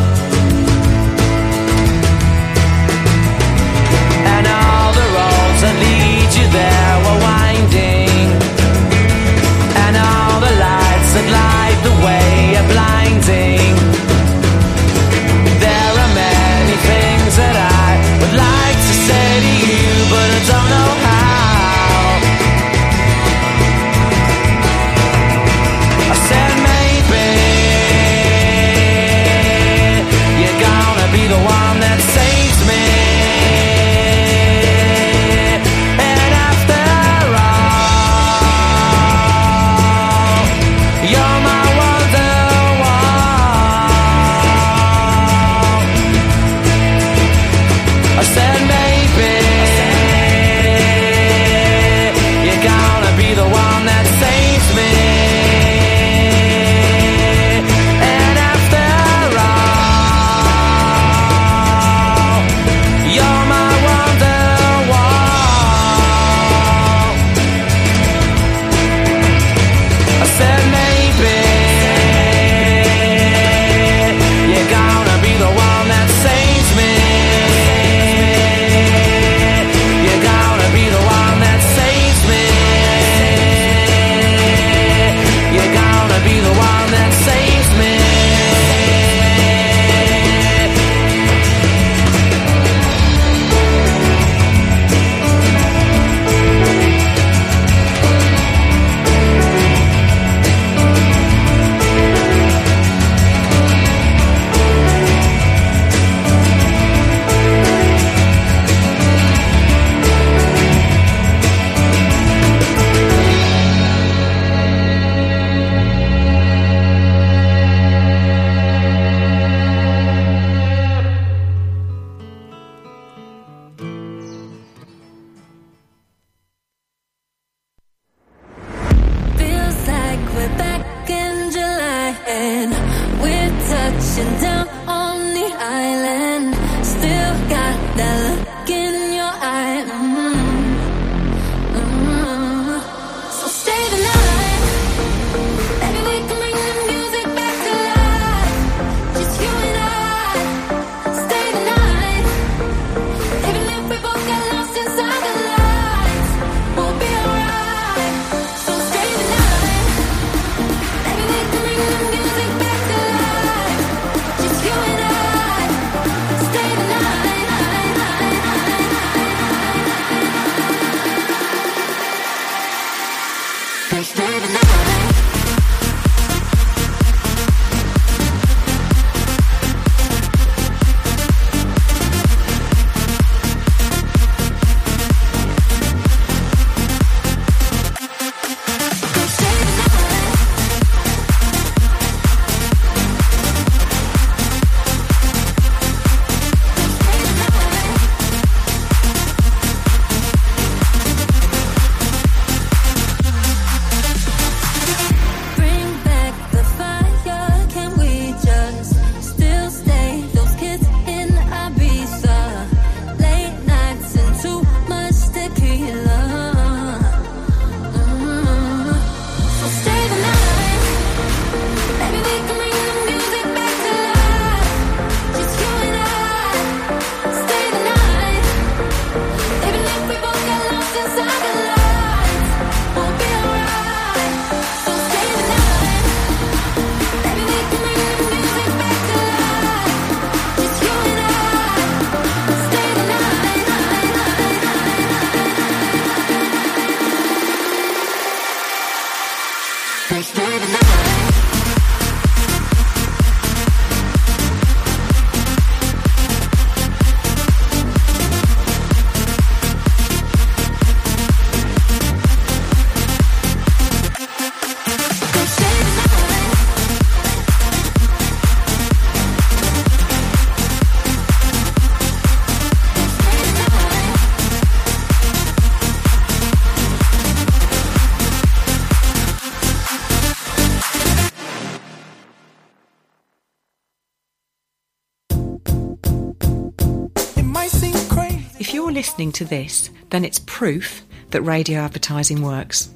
If 288.63 288.73
you're 288.73 288.93
listening 288.93 289.33
to 289.33 289.45
this, 289.45 289.91
then 290.11 290.25
it's 290.25 290.39
proof 290.39 291.03
that 291.31 291.43
radio 291.43 291.81
advertising 291.81 292.43
works. 292.43 292.91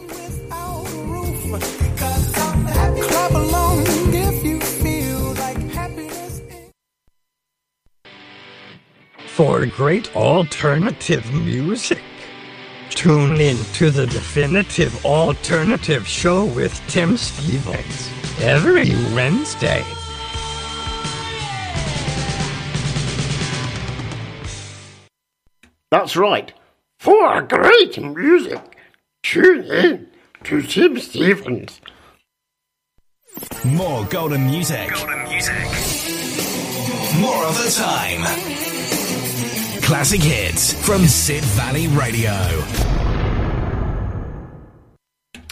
for 9.36 9.66
great 9.66 10.16
alternative 10.16 11.30
music. 11.30 12.02
Tune 12.88 13.38
in 13.38 13.58
to 13.74 13.90
the 13.90 14.06
Definitive 14.06 15.04
Alternative 15.04 16.08
Show 16.08 16.46
with 16.46 16.72
Tim 16.88 17.18
Stevens 17.18 18.10
every 18.40 18.88
Wednesday. 19.14 19.84
That's 25.90 26.16
right. 26.16 26.54
For 26.98 27.42
great 27.42 28.02
music, 28.02 28.78
tune 29.22 29.64
in 29.64 30.08
to 30.44 30.62
Tim 30.62 30.98
Stevens. 30.98 31.82
More 33.66 34.06
golden 34.06 34.46
music. 34.46 34.94
Golden 34.94 35.28
music. 35.28 35.54
More 37.20 37.44
of 37.44 37.62
the 37.62 37.70
time 37.76 38.75
classic 39.86 40.20
hits 40.20 40.72
from 40.84 41.06
Sid 41.06 41.44
Valley 41.44 41.86
Radio. 41.86 42.32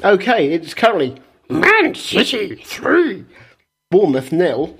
Okay, 0.02 0.52
it's 0.52 0.74
currently 0.74 1.22
Man 1.48 1.94
City 1.94 2.56
3, 2.56 3.24
Bournemouth 3.92 4.32
nil. 4.32 4.76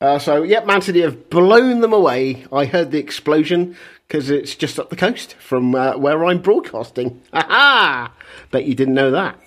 Uh, 0.00 0.18
so, 0.18 0.42
yep, 0.42 0.66
Man 0.66 0.82
City 0.82 1.02
have 1.02 1.30
blown 1.30 1.82
them 1.82 1.92
away. 1.92 2.46
I 2.52 2.64
heard 2.64 2.90
the 2.90 2.98
explosion 2.98 3.76
because 4.08 4.28
it's 4.28 4.56
just 4.56 4.76
up 4.76 4.90
the 4.90 4.96
coast 4.96 5.34
from 5.34 5.76
uh, 5.76 5.96
where 5.96 6.24
I'm 6.24 6.42
broadcasting. 6.42 7.22
Aha! 7.32 8.12
Bet 8.50 8.64
you 8.64 8.74
didn't 8.74 8.94
know 8.94 9.12
that. 9.12 9.38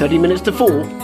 Thirty 0.00 0.18
minutes 0.18 0.40
to 0.42 0.52
four. 0.52 0.99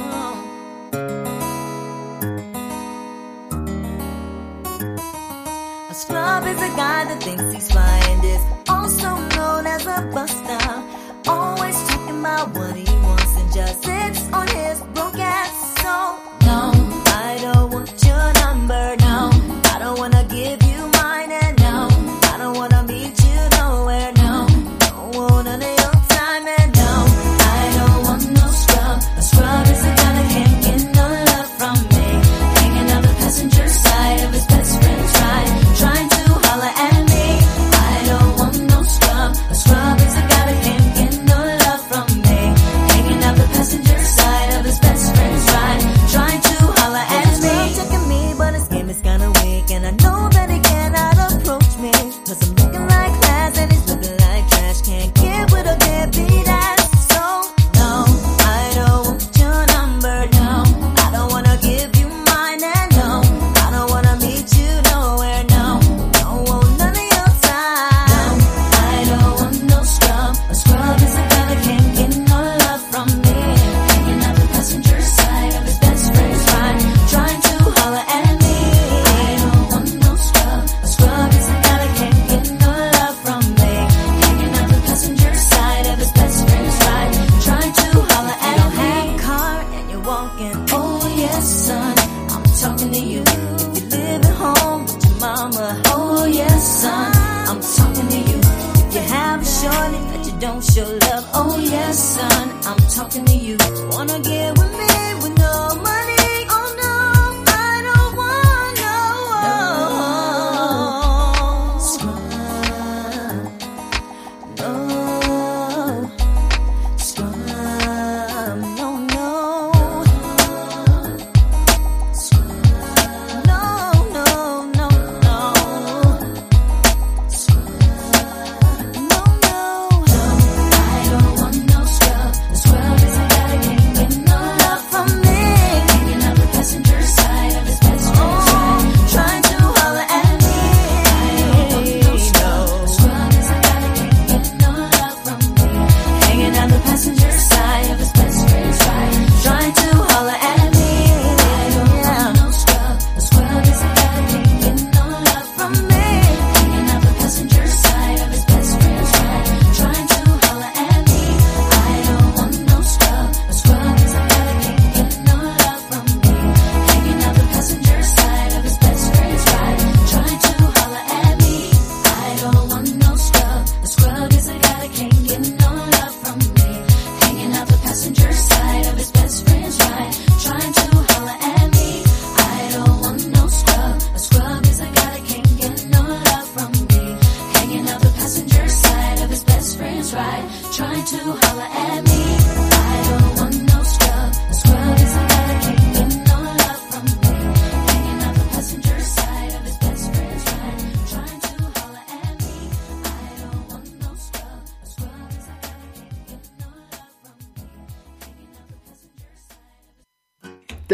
thinks 7.26 7.52
he's 7.52 7.68
flying 7.72 8.22
is 8.24 8.42
also 8.68 9.08
known 9.36 9.66
as 9.66 9.84
a 9.84 9.98
buster. 10.14 10.64
Always 11.26 11.76
talking 11.88 12.20
about 12.20 12.54
what 12.54 12.76
he 12.76 12.85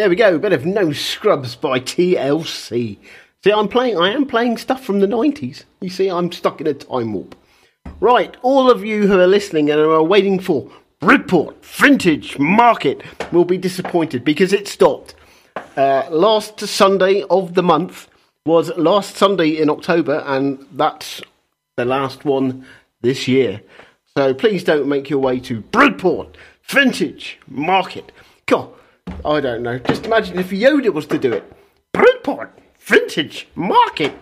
There 0.02 0.10
we 0.10 0.16
go. 0.16 0.36
Bit 0.36 0.52
of 0.52 0.66
No 0.66 0.90
Scrubs 0.90 1.54
by 1.54 1.78
TLC. 1.78 2.98
See, 3.44 3.52
I'm 3.52 3.68
playing. 3.68 3.98
I 3.98 4.10
am 4.10 4.26
playing 4.26 4.56
stuff 4.58 4.82
from 4.82 4.98
the 4.98 5.06
90s. 5.06 5.62
You 5.80 5.90
see, 5.90 6.10
I'm 6.10 6.32
stuck 6.32 6.60
in 6.60 6.66
a 6.66 6.74
time 6.74 7.12
warp. 7.12 7.36
Right, 8.00 8.36
all 8.42 8.68
of 8.68 8.84
you 8.84 9.06
who 9.06 9.20
are 9.20 9.28
listening 9.28 9.70
and 9.70 9.78
are 9.78 10.02
waiting 10.02 10.40
for 10.40 10.68
Bridport 10.98 11.64
Vintage 11.64 12.36
Market 12.36 13.04
will 13.32 13.44
be 13.44 13.56
disappointed 13.56 14.24
because 14.24 14.52
it 14.52 14.66
stopped. 14.66 15.14
Uh, 15.76 16.08
last 16.10 16.58
Sunday 16.58 17.22
of 17.30 17.54
the 17.54 17.62
month 17.62 18.08
was 18.44 18.76
last 18.76 19.14
Sunday 19.14 19.50
in 19.50 19.70
October, 19.70 20.24
and 20.26 20.66
that's 20.72 21.22
the 21.76 21.84
last 21.84 22.24
one 22.24 22.66
this 23.02 23.28
year. 23.28 23.62
So 24.16 24.34
please 24.34 24.64
don't 24.64 24.88
make 24.88 25.08
your 25.08 25.20
way 25.20 25.38
to 25.38 25.60
Bridport 25.60 26.36
Vintage 26.64 27.38
Market. 27.46 28.10
God, 28.46 28.68
I 29.24 29.40
don't 29.40 29.62
know. 29.62 29.78
Just 29.78 30.06
imagine 30.06 30.38
if 30.38 30.50
Yoda 30.50 30.92
was 30.92 31.06
to 31.06 31.18
do 31.18 31.32
it. 31.32 31.44
Bridport 31.92 32.58
Vintage 32.78 33.48
Market. 33.54 34.14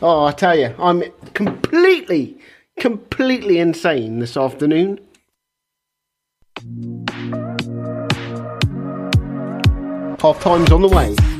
Oh, 0.00 0.24
I 0.24 0.32
tell 0.32 0.58
you, 0.58 0.74
I'm 0.78 1.02
completely, 1.34 2.38
completely 2.78 3.58
insane 3.58 4.18
this 4.18 4.36
afternoon. 4.36 5.00
Half 10.20 10.40
time's 10.40 10.70
on 10.72 10.82
the 10.82 10.88
way. 10.88 11.33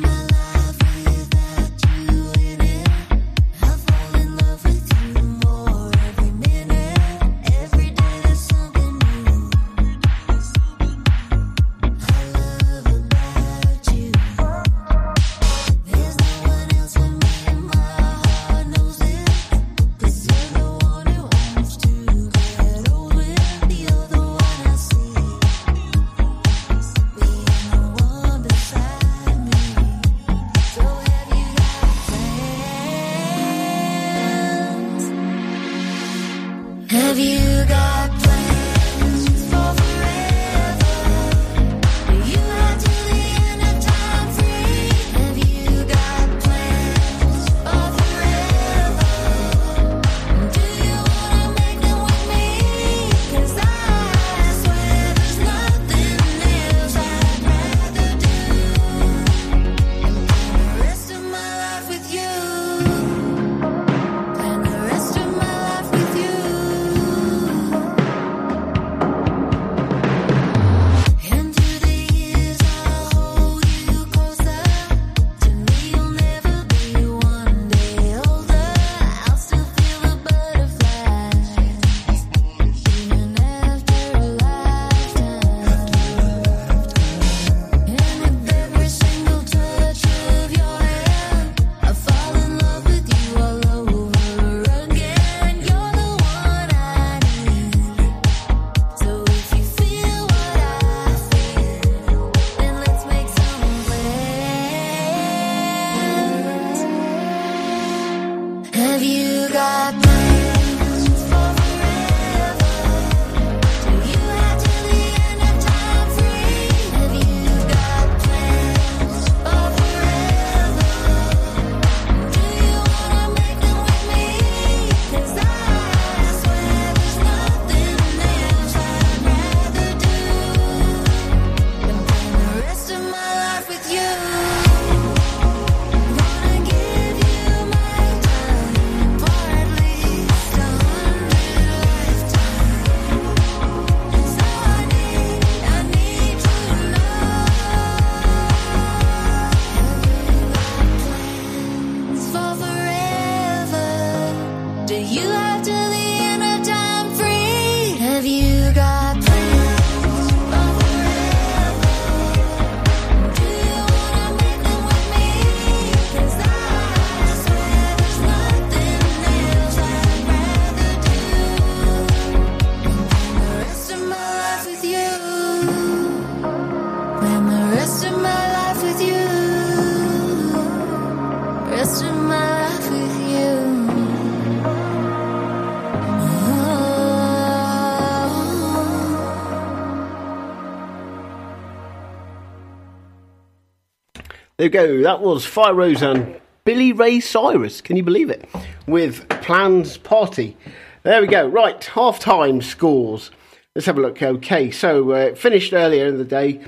There 194.65 194.71
we 194.71 194.97
go. 194.97 195.03
That 195.03 195.21
was 195.21 195.45
Fire 195.45 195.75
Rose 195.75 196.01
and 196.01 196.41
Billy 196.65 196.95
Ray 196.95 197.21
Cyrus. 197.21 197.83
Can 197.83 197.97
you 197.97 198.03
believe 198.03 198.31
it? 198.31 198.49
With 198.87 199.29
Plans 199.29 199.99
Party. 199.99 200.57
There 201.03 201.21
we 201.21 201.27
go. 201.27 201.47
Right, 201.47 201.85
half 201.85 202.19
time 202.19 202.63
scores. 202.63 203.31
Let's 203.75 203.85
have 203.85 203.99
a 203.99 204.01
look. 204.01 204.23
Okay, 204.23 204.71
so 204.71 205.11
uh, 205.11 205.35
finished 205.35 205.75
earlier 205.75 206.07
in 206.07 206.17
the 206.17 206.25
day. 206.25 206.63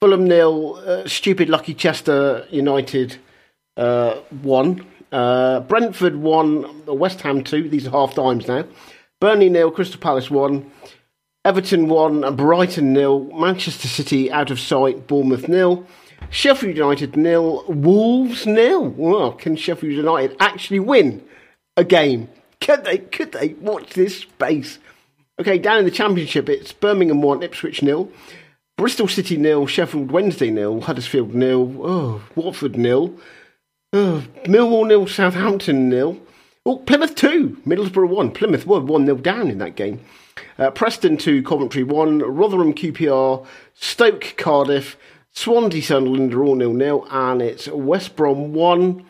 Fulham 0.00 0.24
nil, 0.26 0.76
uh, 0.86 1.06
stupid 1.06 1.50
Lucky 1.50 1.74
Chester 1.74 2.46
United 2.48 3.18
uh, 3.76 4.14
one. 4.40 4.86
Uh, 5.12 5.60
Brentford 5.60 6.16
one, 6.16 6.86
West 6.86 7.20
Ham 7.20 7.44
two. 7.44 7.68
These 7.68 7.86
are 7.86 7.90
half 7.90 8.14
times 8.14 8.48
now. 8.48 8.64
Burnley 9.20 9.50
nil, 9.50 9.70
Crystal 9.70 10.00
Palace 10.00 10.30
one. 10.30 10.72
Everton 11.44 11.88
1, 11.88 12.36
Brighton 12.36 12.94
nil, 12.94 13.30
Manchester 13.34 13.86
City 13.86 14.32
out 14.32 14.50
of 14.50 14.58
sight, 14.58 15.06
Bournemouth 15.06 15.46
nil, 15.46 15.84
Sheffield 16.30 16.76
United 16.76 17.16
nil, 17.16 17.64
Wolves 17.68 18.46
nil. 18.46 18.88
Well, 18.88 19.32
can 19.32 19.56
Sheffield 19.56 19.92
United 19.92 20.36
actually 20.40 20.80
win 20.80 21.24
a 21.76 21.84
game? 21.84 22.28
Could 22.60 22.84
they? 22.84 22.98
Could 22.98 23.32
they? 23.32 23.54
Watch 23.60 23.94
this 23.94 24.18
space. 24.18 24.78
Okay, 25.40 25.58
down 25.58 25.78
in 25.78 25.84
the 25.84 25.90
Championship, 25.90 26.48
it's 26.48 26.72
Birmingham 26.72 27.20
1, 27.20 27.42
Ipswich 27.42 27.82
nil, 27.82 28.10
Bristol 28.76 29.08
City 29.08 29.36
nil, 29.36 29.66
Sheffield 29.66 30.12
Wednesday 30.12 30.50
nil, 30.50 30.82
Huddersfield 30.82 31.34
nil, 31.34 31.74
oh, 31.82 32.22
Watford 32.36 32.76
nil, 32.76 33.14
oh, 33.92 34.24
Millwall 34.44 34.86
nil, 34.86 35.06
Southampton 35.06 35.88
nil. 35.88 36.20
Oh, 36.66 36.78
Plymouth 36.78 37.14
2, 37.14 37.62
Middlesbrough 37.66 38.08
1. 38.08 38.30
Plymouth 38.30 38.66
were 38.66 38.80
1 38.80 39.04
0 39.04 39.18
down 39.18 39.50
in 39.50 39.58
that 39.58 39.76
game. 39.76 40.00
Uh, 40.58 40.70
Preston 40.70 41.18
2, 41.18 41.42
Coventry 41.42 41.82
1. 41.82 42.20
Rotherham 42.20 42.72
QPR, 42.72 43.44
Stoke 43.74 44.34
Cardiff, 44.38 44.96
Swansea 45.34 45.82
Sunderland 45.82 46.32
are 46.32 46.44
all 46.44 46.54
nil 46.54 46.72
nil, 46.72 47.06
and 47.10 47.42
it's 47.42 47.66
West 47.68 48.14
Brom 48.14 48.54
one, 48.54 49.04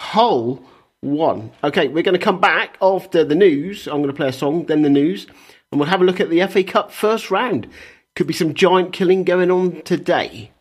Hull 0.00 0.62
one. 1.00 1.50
Okay, 1.64 1.88
we're 1.88 2.04
going 2.04 2.18
to 2.18 2.24
come 2.24 2.40
back 2.40 2.76
after 2.80 3.24
the 3.24 3.34
news. 3.34 3.88
I'm 3.88 3.98
going 3.98 4.06
to 4.06 4.12
play 4.12 4.28
a 4.28 4.32
song, 4.32 4.66
then 4.66 4.82
the 4.82 4.88
news, 4.88 5.26
and 5.72 5.80
we'll 5.80 5.88
have 5.88 6.00
a 6.00 6.04
look 6.04 6.20
at 6.20 6.30
the 6.30 6.46
FA 6.46 6.62
Cup 6.62 6.92
first 6.92 7.30
round. 7.30 7.68
Could 8.14 8.28
be 8.28 8.32
some 8.32 8.54
giant 8.54 8.92
killing 8.92 9.24
going 9.24 9.50
on 9.50 9.82
today. 9.82 10.52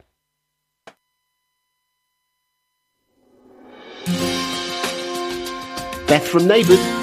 Beth 6.08 6.28
from 6.28 6.48
Neighbours. 6.48 7.03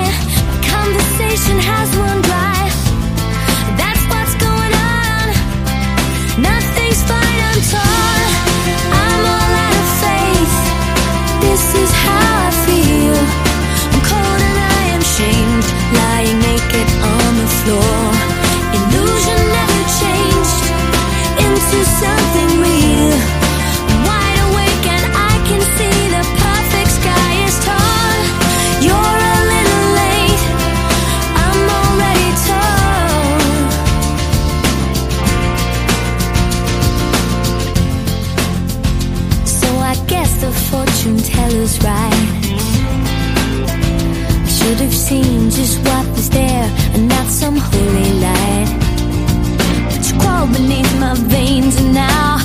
Conversation 1.21 1.59
has 1.59 1.95
run 1.97 2.19
dry. 2.23 2.65
That's 3.77 4.03
what's 4.09 4.35
going 4.41 4.73
on. 4.73 5.25
Nothing's 6.41 7.01
fine, 7.05 7.39
I'm 7.49 7.61
torn. 7.69 8.29
I'm 9.01 9.21
all 9.35 9.53
out 9.65 9.75
of 9.81 9.89
faith. 10.01 10.55
This 11.45 11.63
is 11.77 11.91
how 12.03 12.25
I 12.41 12.51
feel. 12.65 13.17
I'm 13.93 14.01
cold 14.09 14.41
and 14.49 14.57
I 14.77 14.83
am 14.97 15.03
shamed, 15.15 15.65
lying 15.93 16.39
naked 16.41 16.89
on 17.05 17.31
the 17.37 17.49
floor. 17.61 18.00
Just 45.19 45.77
what 45.79 46.05
is 46.17 46.29
there 46.29 46.67
and 46.93 47.09
not 47.09 47.27
some 47.27 47.57
holy 47.57 48.13
light. 48.25 48.69
But 49.89 50.09
you 50.09 50.19
crawl 50.19 50.47
beneath 50.47 50.99
my 50.99 51.15
veins 51.15 51.75
and 51.81 51.93
now 51.93 52.40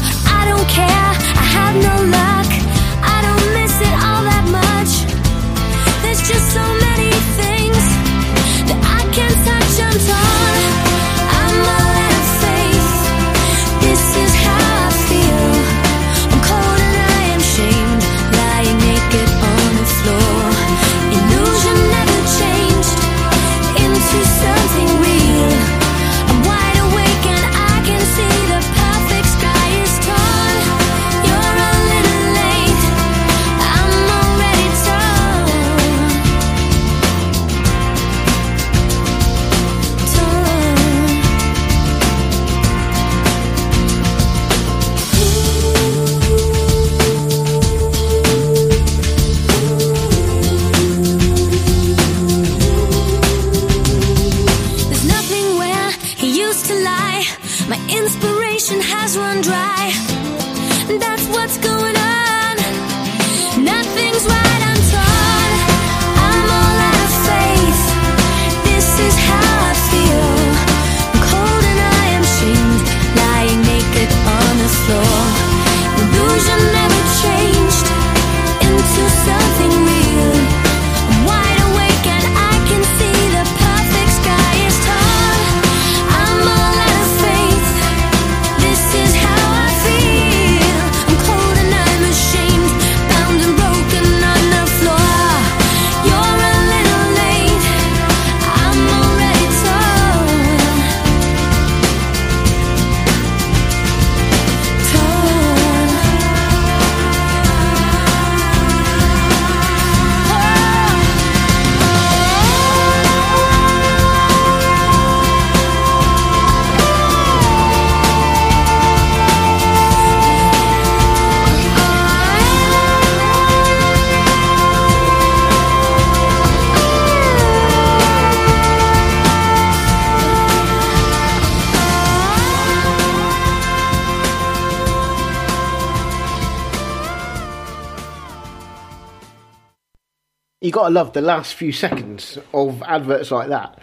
To 140.86 140.92
love 140.92 141.14
the 141.14 141.20
last 141.20 141.54
few 141.54 141.72
seconds 141.72 142.38
of 142.54 142.80
adverts 142.84 143.32
like 143.32 143.48
that. 143.48 143.80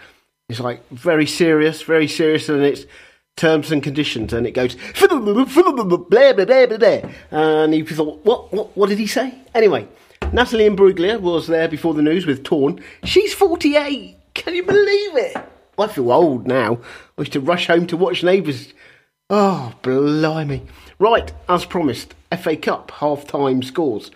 It's 0.47 0.62
like 0.62 0.88
very 0.89 1.26
serious, 1.26 1.82
very 1.82 2.08
serious, 2.08 2.47
and 2.47 2.64
it's 2.64 2.86
terms 3.36 3.74
and 3.74 3.84
conditions, 3.84 4.32
and 4.32 4.47
it 4.47 4.51
goes 4.51 4.78
blah 4.97 5.08
blah 5.10 5.20
blah 5.20 5.84
blah 5.84 5.97
blah, 5.97 7.10
and 7.32 7.76
you 7.76 7.86
thought, 7.86 8.24
what, 8.24 8.54
what, 8.54 8.78
what 8.78 8.88
did 8.88 8.99
he 8.99 9.08
say? 9.08 9.34
Anyway, 9.54 9.86
Natalie 10.32 10.70
Imbruglia 10.70 11.20
was 11.20 11.47
there 11.47 11.68
before 11.68 11.93
the 11.93 12.01
news 12.01 12.26
with 12.26 12.45
Torn. 12.45 12.82
She's 13.04 13.34
forty-eight. 13.34 14.16
Can 14.34 14.56
you 14.56 14.64
believe 14.64 15.18
it? 15.18 15.36
I 15.78 15.88
feel 15.88 16.10
old 16.10 16.47
now. 16.47 16.80
I 17.18 17.22
used 17.22 17.34
to 17.34 17.41
rush 17.41 17.68
home 17.68 17.86
to 17.88 17.97
watch 17.97 18.24
Neighbours. 18.24 18.74
Oh, 19.30 19.74
blimey. 19.82 20.62
Right, 21.04 21.34
as 21.49 21.66
promised, 21.66 22.16
FA 22.41 22.56
Cup 22.56 22.89
half 22.91 23.28
time 23.28 23.62
scores. 23.62 24.10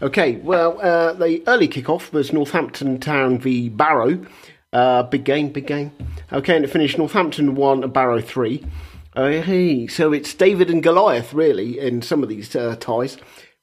Okay, 0.00 0.36
well, 0.36 0.80
uh, 0.80 1.12
the 1.14 1.42
early 1.48 1.66
kick-off 1.66 2.12
was 2.12 2.32
Northampton 2.32 3.00
Town 3.00 3.40
v 3.40 3.68
Barrow. 3.68 4.24
Uh, 4.72 5.02
big 5.02 5.24
game, 5.24 5.48
big 5.48 5.66
game. 5.66 5.90
Okay, 6.32 6.54
and 6.54 6.64
it 6.64 6.70
finished 6.70 6.96
Northampton 6.96 7.56
1, 7.56 7.90
Barrow 7.90 8.20
3. 8.20 8.64
Uh, 9.16 9.26
hey, 9.42 9.88
so 9.88 10.12
it's 10.12 10.32
David 10.32 10.70
and 10.70 10.80
Goliath, 10.80 11.34
really, 11.34 11.80
in 11.80 12.02
some 12.02 12.22
of 12.22 12.28
these 12.28 12.54
uh, 12.54 12.76
ties. 12.78 13.16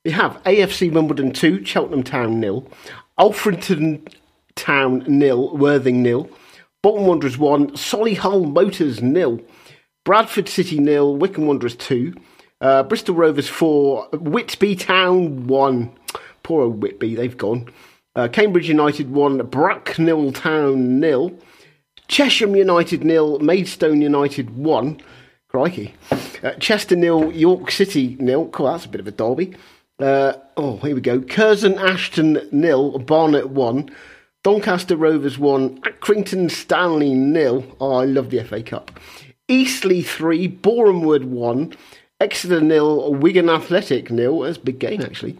We 0.03 0.11
have 0.11 0.43
AFC 0.43 0.91
Wimbledon 0.91 1.31
2, 1.31 1.63
Cheltenham 1.63 2.03
Town 2.03 2.41
nil. 2.41 2.69
Alfreton, 3.17 4.05
Town 4.55 5.05
nil, 5.07 5.55
Worthing 5.55 6.03
nil. 6.03 6.29
Bolton 6.81 7.05
Wanderers 7.05 7.37
one, 7.37 7.71
Solihull 7.71 8.51
Motors 8.51 9.01
nil. 9.01 9.39
Bradford 10.03 10.49
City 10.49 10.77
nil, 10.77 11.15
Wycombe 11.15 11.47
Wanderers 11.47 11.77
two. 11.77 12.13
Uh, 12.61 12.83
Bristol 12.83 13.15
Rovers 13.15 13.49
four, 13.49 14.07
Whitby 14.13 14.75
Town 14.75 15.47
one. 15.47 15.91
Poor 16.43 16.63
old 16.63 16.81
Whitby, 16.81 17.15
they've 17.15 17.37
gone. 17.37 17.69
Uh, 18.15 18.27
Cambridge 18.27 18.69
United 18.69 19.11
one, 19.11 19.37
Bracknell 19.45 20.31
Town 20.31 20.99
nil. 20.99 21.37
Chesham 22.07 22.55
United 22.55 23.03
nil, 23.03 23.39
Maidstone 23.39 24.01
United 24.01 24.55
one. 24.55 25.01
Crikey. 25.49 25.93
Uh, 26.43 26.51
Chester 26.59 26.95
nil, 26.95 27.31
York 27.31 27.71
City 27.71 28.15
nil. 28.19 28.47
Cool, 28.49 28.67
that's 28.67 28.85
a 28.85 28.89
bit 28.89 29.01
of 29.01 29.07
a 29.07 29.11
derby. 29.11 29.55
Uh, 29.99 30.33
oh, 30.57 30.77
here 30.77 30.95
we 30.95 31.01
go. 31.01 31.21
Curzon 31.21 31.77
Ashton 31.77 32.47
nil, 32.51 32.99
Barnet 32.99 33.49
one. 33.49 33.89
Doncaster 34.43 34.95
Rovers 34.95 35.39
one, 35.39 35.81
Accrington 35.81 36.51
Stanley 36.51 37.15
nil. 37.15 37.65
Oh, 37.81 37.93
I 37.93 38.05
love 38.05 38.29
the 38.29 38.43
FA 38.43 38.61
Cup. 38.61 38.91
Eastleigh 39.47 40.03
three, 40.03 40.47
Borehamwood 40.47 41.23
one. 41.25 41.73
Exeter 42.19 42.61
nil, 42.61 43.13
Wigan 43.13 43.49
Athletic 43.49 44.09
nil. 44.11 44.41
That's 44.41 44.57
a 44.57 44.61
big 44.61 44.79
game 44.79 45.01
actually. 45.01 45.37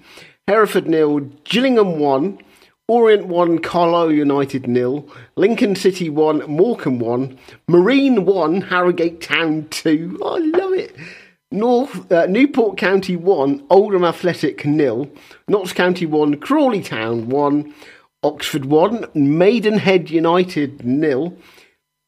Hereford 0.47 0.88
nil, 0.88 1.19
Gillingham 1.43 1.99
one. 1.99 2.39
Orient 2.88 3.26
1, 3.26 3.59
Carlisle 3.59 4.11
United 4.11 4.67
nil, 4.67 5.09
Lincoln 5.36 5.76
City 5.76 6.07
1, 6.07 6.43
Morecambe 6.47 6.99
1, 6.99 7.39
Marine 7.67 8.26
1, 8.26 8.61
Harrogate 8.61 9.21
Town 9.21 9.67
2. 9.71 10.19
I 10.23 10.38
love 10.38 10.73
it. 10.73 10.95
North 11.49 12.11
uh, 12.11 12.28
Newport 12.28 12.78
County 12.78 13.15
1, 13.15 13.65
Oldham 13.71 14.03
Athletic 14.03 14.65
nil, 14.65 15.09
Notts 15.47 15.73
County 15.73 16.05
1, 16.05 16.39
Crawley 16.39 16.82
Town 16.82 17.28
1, 17.30 17.73
Oxford 18.21 18.65
1, 18.65 19.07
Maidenhead 19.15 20.11
United 20.11 20.86
nil, 20.86 21.36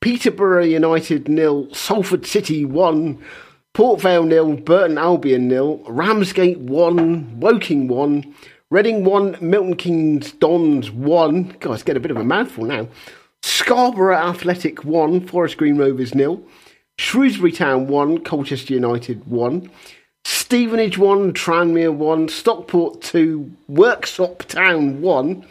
Peterborough 0.02 0.64
United 0.64 1.28
nil, 1.28 1.74
Salford 1.74 2.28
City 2.28 2.66
1, 2.66 3.24
Port 3.78 4.02
Vale 4.02 4.24
nil, 4.24 4.56
Burton 4.56 4.98
Albion 4.98 5.48
nil, 5.48 5.84
Ramsgate 5.88 6.58
1, 6.58 7.40
Woking 7.40 7.88
1, 7.88 8.36
Reading 8.72 9.06
1, 9.06 9.38
Milton 9.40 9.76
Keynes 9.76 10.32
Dons 10.32 10.90
1. 10.90 11.58
God, 11.60 11.74
it's 11.74 11.84
getting 11.84 11.98
a 11.98 12.02
bit 12.02 12.10
of 12.10 12.18
a 12.18 12.24
mouthful 12.24 12.66
now. 12.66 12.88
Scarborough 13.44 14.18
Athletic 14.18 14.84
1, 14.84 15.28
Forest 15.28 15.58
Green 15.58 15.78
Rovers 15.78 16.16
nil. 16.16 16.42
Shrewsbury 16.98 17.52
Town 17.52 17.86
1, 17.86 18.24
Colchester 18.24 18.74
United 18.74 19.28
1. 19.28 19.70
Stevenage 20.26 20.98
1, 20.98 21.34
Tranmere 21.34 21.94
1. 21.94 22.30
Stockport 22.30 23.04
2, 23.04 23.52
Worksop 23.70 24.40
Town 24.46 25.04
1. 25.04 25.46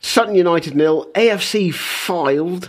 Sutton 0.00 0.34
United 0.34 0.76
nil. 0.76 1.10
AFC 1.14 1.72
Fylde. 1.72 2.68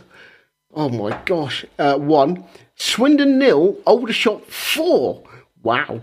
Oh 0.74 0.88
my 0.88 1.20
gosh. 1.26 1.66
Uh, 1.78 1.98
1. 1.98 2.46
Swindon 2.80 3.38
nil. 3.38 3.78
Aldershot 3.86 4.46
4. 4.52 5.24
Wow. 5.62 6.02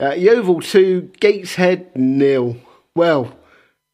Uh, 0.00 0.14
Yeovil 0.14 0.60
2, 0.60 1.12
Gateshead 1.20 1.94
nil. 1.94 2.56
Well, 2.96 3.36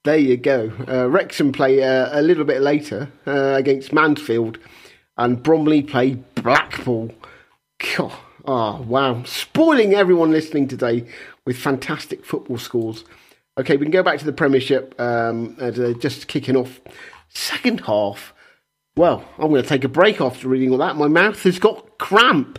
there 0.04 0.16
you 0.16 0.38
go. 0.38 0.72
Uh, 0.88 1.08
Wrexham 1.10 1.52
play 1.52 1.82
uh, 1.82 2.18
a 2.18 2.22
little 2.22 2.44
bit 2.44 2.62
later 2.62 3.10
uh, 3.26 3.54
against 3.56 3.92
Mansfield, 3.92 4.58
and 5.18 5.42
Bromley 5.42 5.82
play 5.82 6.14
Blackpool. 6.36 7.12
God, 7.96 8.12
oh, 8.46 8.80
wow. 8.82 9.22
Spoiling 9.24 9.94
everyone 9.94 10.30
listening 10.30 10.68
today 10.68 11.06
with 11.44 11.58
fantastic 11.58 12.24
football 12.24 12.56
scores. 12.56 13.04
Okay, 13.58 13.76
we 13.76 13.84
can 13.84 13.90
go 13.90 14.02
back 14.02 14.18
to 14.20 14.24
the 14.24 14.32
Premiership, 14.32 14.98
um, 14.98 15.56
and, 15.60 15.78
uh, 15.78 15.92
just 15.98 16.28
kicking 16.28 16.56
off 16.56 16.80
second 17.28 17.80
half. 17.80 18.32
Well, 18.96 19.24
I'm 19.38 19.50
going 19.50 19.62
to 19.62 19.68
take 19.68 19.84
a 19.84 19.88
break 19.88 20.20
after 20.20 20.48
reading 20.48 20.70
all 20.70 20.78
that. 20.78 20.96
My 20.96 21.08
mouth 21.08 21.42
has 21.42 21.58
got 21.58 21.89
cramp. 22.00 22.58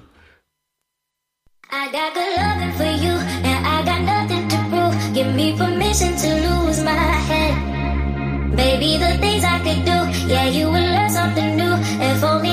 I 1.71 1.91
got 1.91 2.13
good 2.13 2.31
loving 2.37 2.73
for 2.79 2.91
you, 3.03 3.13
and 3.49 3.59
I 3.73 3.77
got 3.89 4.01
nothing 4.13 4.45
to 4.53 4.57
prove. 4.69 4.93
Give 5.15 5.33
me 5.33 5.57
permission 5.57 6.15
to 6.23 6.29
lose 6.45 6.79
my 6.83 7.05
head. 7.29 7.53
Baby, 8.55 8.97
the 8.97 9.17
things 9.23 9.43
I 9.43 9.57
could 9.65 9.81
do, 9.91 9.97
yeah, 10.31 10.45
you 10.45 10.65
will 10.67 10.89
learn 10.95 11.09
something 11.09 11.55
new. 11.57 11.73
If 12.09 12.23
only 12.23 12.50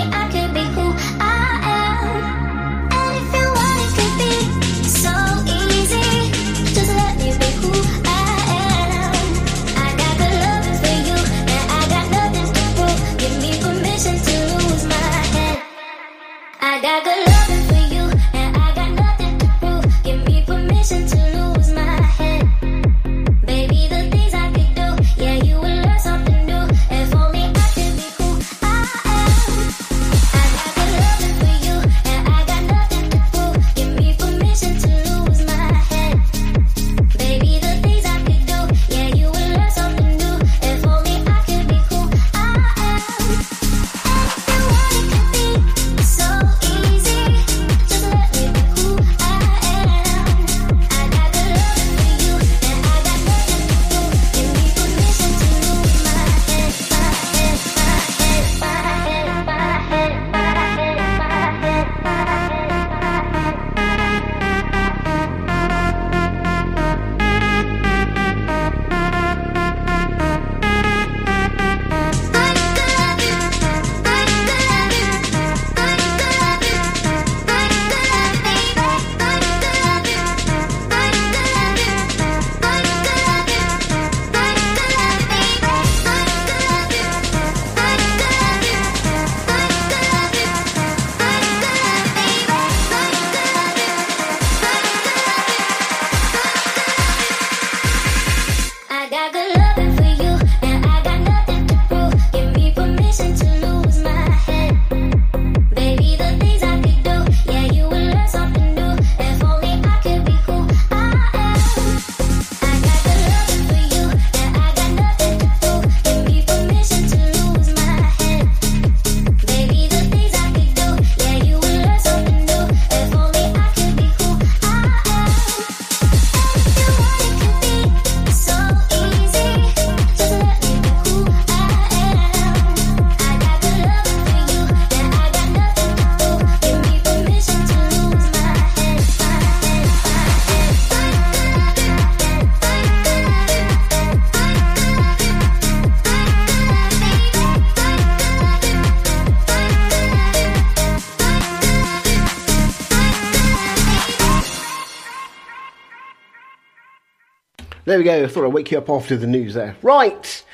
There 157.88 157.96
we 157.96 158.04
go. 158.04 158.22
I 158.22 158.28
thought 158.28 158.44
I'd 158.44 158.52
wake 158.52 158.70
you 158.70 158.76
up 158.76 158.90
after 158.90 159.16
the 159.16 159.26
news 159.26 159.54
there. 159.54 159.74
Right. 159.80 160.44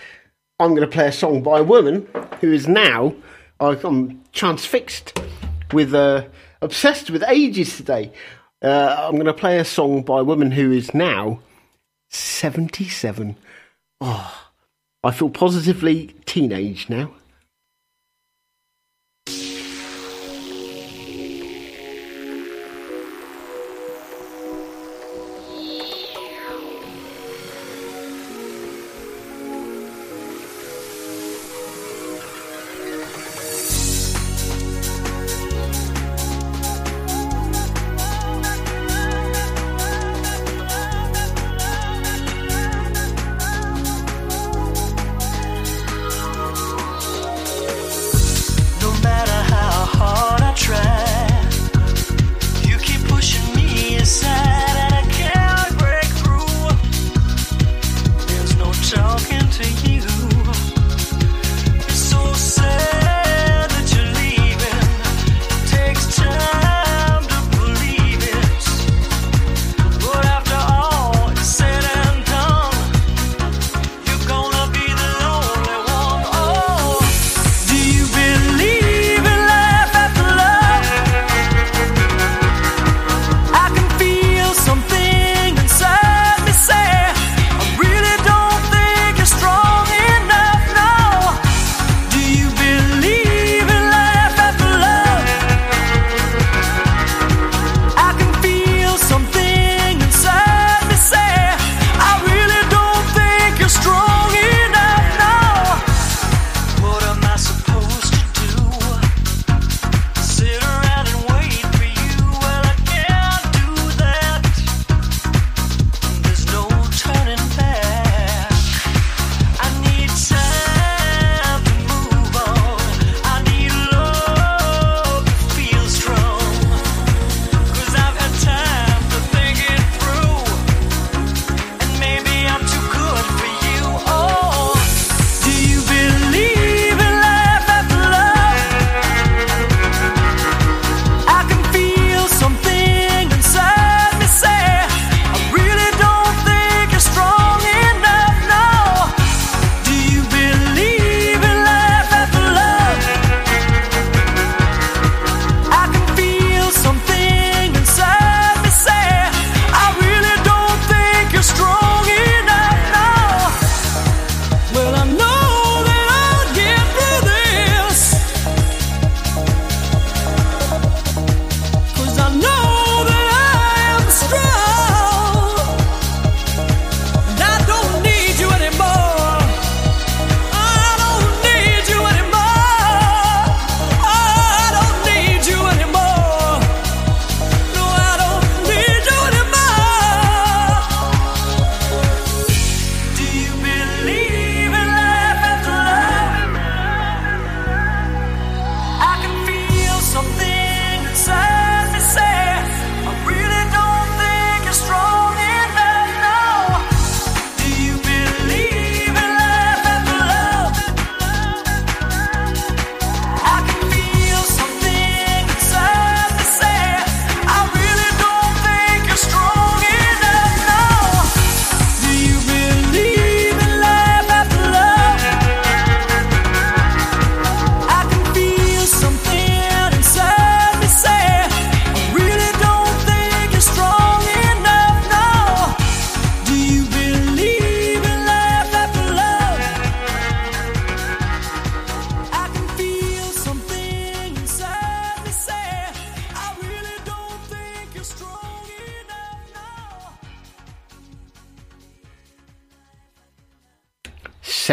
I'm 0.61 0.71
going 0.71 0.83
to 0.83 0.87
play 0.87 1.09
a 1.09 1.13
song 1.13 1.43
by 1.43 1.59
a 1.59 1.65
woman 1.65 2.07
who 2.41 2.53
is 2.53 2.69
now, 2.69 3.13
I'm 3.59 4.23
transfixed 4.33 5.19
with, 5.73 5.93
uh, 5.93 6.27
obsessed 6.63 7.11
with 7.11 7.25
ages 7.27 7.77
today. 7.77 8.13
Uh, 8.63 9.09
I'm 9.09 9.15
going 9.15 9.27
to 9.27 9.35
play 9.35 9.59
a 9.59 9.65
song 9.65 10.05
by 10.05 10.21
a 10.21 10.25
woman 10.25 10.53
who 10.53 10.71
is 10.71 10.95
now 10.95 11.41
77. 12.11 13.35
Oh, 14.01 14.49
I 15.03 15.11
feel 15.11 15.29
positively 15.29 16.15
teenage 16.27 16.89
now. 16.89 17.17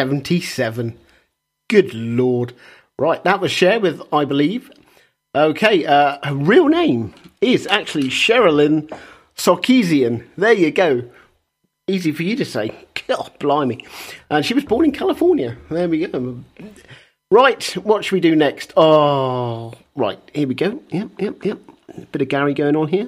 77. 0.02 0.98
Good 1.70 1.94
lord. 1.94 2.54
Right, 2.98 3.24
that 3.24 3.40
was 3.40 3.52
Cher 3.52 3.80
with 3.80 4.02
I 4.12 4.26
Believe. 4.26 4.72
Okay, 5.36 5.86
uh, 5.86 6.18
her 6.24 6.34
real 6.34 6.70
name 6.70 7.14
is 7.40 7.68
actually 7.68 8.10
Cherilyn 8.10 8.92
Sarkisian. 9.36 10.26
There 10.38 10.54
you 10.54 10.72
go. 10.72 11.04
Easy 11.88 12.12
for 12.12 12.24
you 12.24 12.36
to 12.36 12.46
say. 12.46 12.70
God, 13.08 13.30
oh, 13.32 13.36
blimey. 13.38 13.86
And 14.32 14.44
she 14.44 14.56
was 14.56 14.66
born 14.66 14.86
in 14.86 14.92
California. 14.92 15.56
There 15.70 15.88
we 15.88 16.08
go. 16.08 16.40
Right, 17.30 17.64
what 17.84 18.04
should 18.04 18.16
we 18.16 18.22
do 18.22 18.36
next? 18.36 18.74
Oh, 18.76 19.74
right, 19.96 20.20
here 20.34 20.48
we 20.48 20.56
go. 20.56 20.82
Yep, 20.90 21.10
yep, 21.20 21.46
yep. 21.46 21.60
A 21.96 22.02
bit 22.08 22.24
of 22.24 22.28
Gary 22.28 22.56
going 22.56 22.76
on 22.76 22.88
here. 22.88 23.08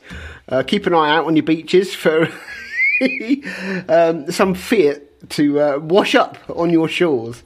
uh, 0.49 0.63
keep 0.63 0.85
an 0.85 0.93
eye 0.93 1.15
out 1.15 1.25
on 1.25 1.35
your 1.35 1.45
beaches 1.45 1.93
for 1.95 2.23
um, 3.89 4.29
some 4.29 4.53
Fiat 4.53 5.29
to 5.29 5.59
uh, 5.59 5.77
wash 5.79 6.13
up 6.13 6.37
on 6.49 6.69
your 6.69 6.87
shores. 6.87 7.41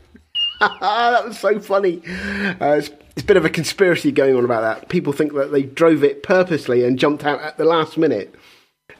that 0.60 1.24
was 1.26 1.40
so 1.40 1.60
funny. 1.60 2.02
It's, 2.04 2.90
it's 3.16 3.24
a 3.24 3.26
bit 3.26 3.38
of 3.38 3.46
a 3.46 3.50
conspiracy 3.50 4.12
going 4.12 4.36
on 4.36 4.44
about 4.44 4.62
that. 4.62 4.90
People 4.90 5.14
think 5.14 5.34
that 5.34 5.52
they 5.52 5.64
drove 5.64 6.04
it 6.04 6.24
purposely 6.24 6.84
and 6.84 7.00
jumped 7.00 7.24
out 7.24 7.42
at 7.42 7.58
the 7.58 7.66
last 7.66 7.98
minute 7.98 8.36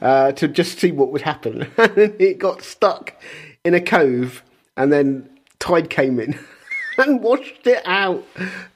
uh, 0.00 0.32
to 0.32 0.48
just 0.48 0.78
see 0.78 0.92
what 0.92 1.12
would 1.12 1.22
happen. 1.22 1.70
it 1.78 2.38
got 2.38 2.62
stuck 2.62 3.14
in 3.64 3.74
a 3.74 3.80
cove, 3.80 4.42
and 4.76 4.92
then 4.92 5.28
tide 5.58 5.90
came 5.90 6.18
in 6.18 6.38
and 6.98 7.22
washed 7.22 7.66
it 7.66 7.82
out. 7.86 8.24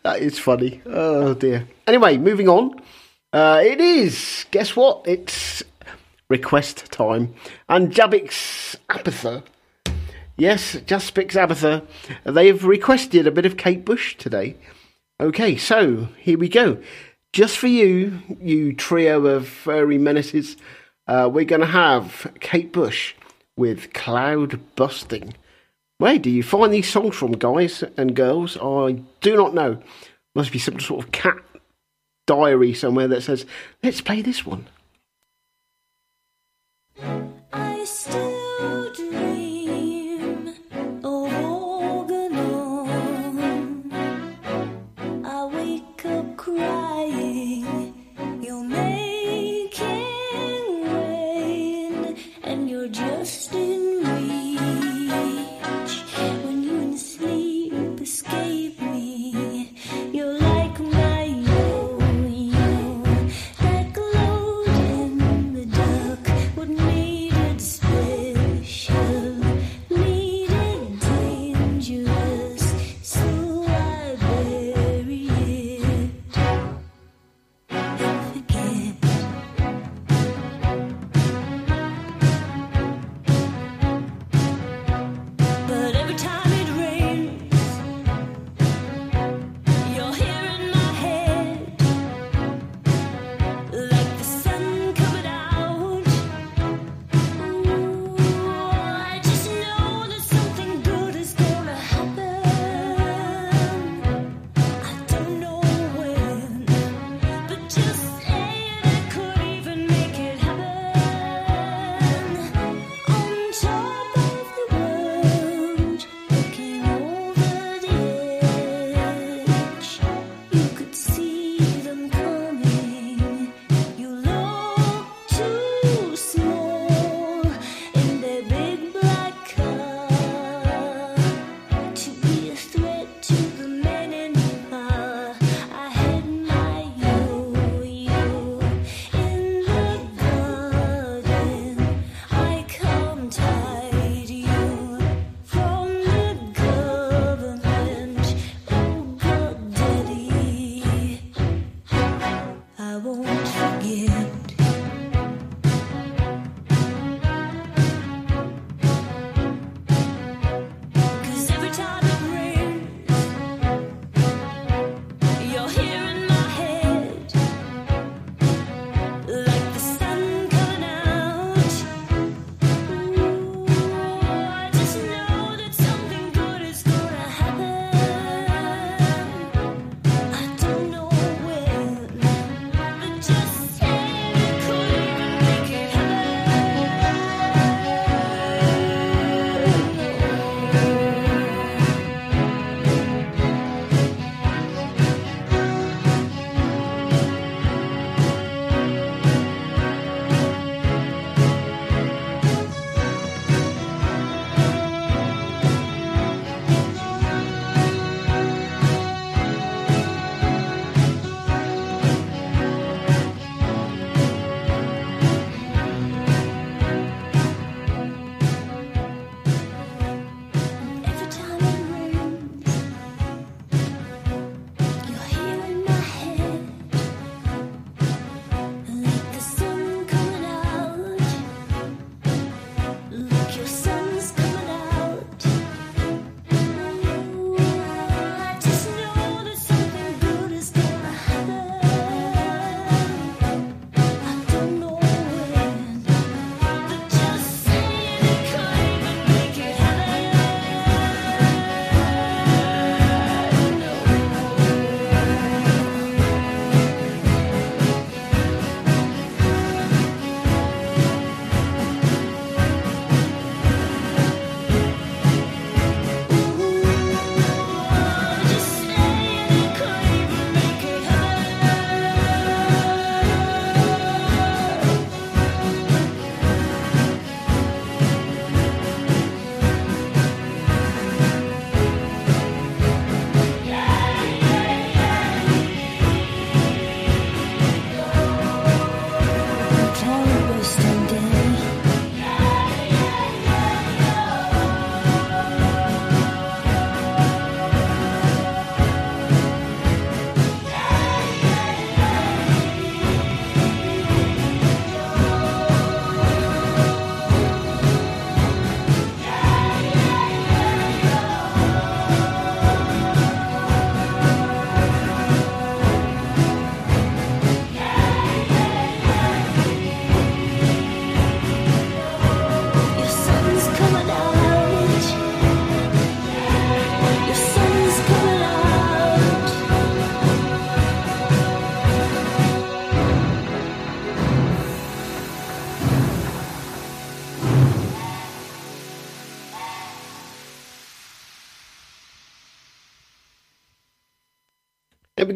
That 0.02 0.20
is 0.20 0.38
funny. 0.38 0.82
Oh 0.86 1.34
dear. 1.34 1.66
Anyway, 1.86 2.18
moving 2.18 2.48
on. 2.48 2.80
Uh, 3.32 3.60
it 3.62 3.80
is. 3.80 4.46
Guess 4.50 4.76
what? 4.76 5.06
It's 5.06 5.62
request 6.28 6.90
time. 6.90 7.34
And 7.68 7.92
Jabix 7.92 8.76
Apatha. 8.88 9.42
Yes, 10.36 10.76
Just 10.86 11.14
Spix 11.14 11.32
Abatha. 11.32 11.86
They 12.24 12.48
have 12.48 12.64
requested 12.64 13.26
a 13.26 13.30
bit 13.30 13.46
of 13.46 13.56
Kate 13.56 13.84
Bush 13.84 14.16
today. 14.16 14.56
Okay, 15.18 15.56
so 15.56 16.08
here 16.18 16.36
we 16.38 16.48
go. 16.48 16.78
Just 17.32 17.56
for 17.56 17.68
you, 17.68 18.20
you 18.40 18.74
trio 18.74 19.24
of 19.26 19.48
furry 19.48 19.96
menaces, 19.96 20.56
uh, 21.06 21.28
we're 21.32 21.44
going 21.44 21.60
to 21.60 21.66
have 21.66 22.32
Kate 22.40 22.72
Bush 22.72 23.14
with 23.56 23.92
Cloud 23.92 24.60
Busting. 24.76 25.34
Where 25.98 26.18
do 26.18 26.30
you 26.30 26.42
find 26.42 26.72
these 26.72 26.90
songs 26.90 27.16
from, 27.16 27.32
guys 27.32 27.82
and 27.96 28.14
girls? 28.14 28.56
I 28.58 29.02
do 29.20 29.36
not 29.36 29.54
know. 29.54 29.82
Must 30.34 30.52
be 30.52 30.58
some 30.58 30.78
sort 30.78 31.04
of 31.04 31.12
cat 31.12 31.38
diary 32.26 32.74
somewhere 32.74 33.08
that 33.08 33.22
says, 33.22 33.46
let's 33.82 34.00
play 34.00 34.20
this 34.20 34.44
one. 34.44 34.66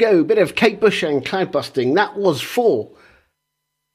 Go. 0.01 0.23
Bit 0.23 0.39
of 0.39 0.55
Kate 0.55 0.79
Bush 0.79 1.03
and 1.03 1.25
cloud 1.25 1.51
busting. 1.51 1.93
That 1.93 2.17
was 2.17 2.41
for 2.41 2.91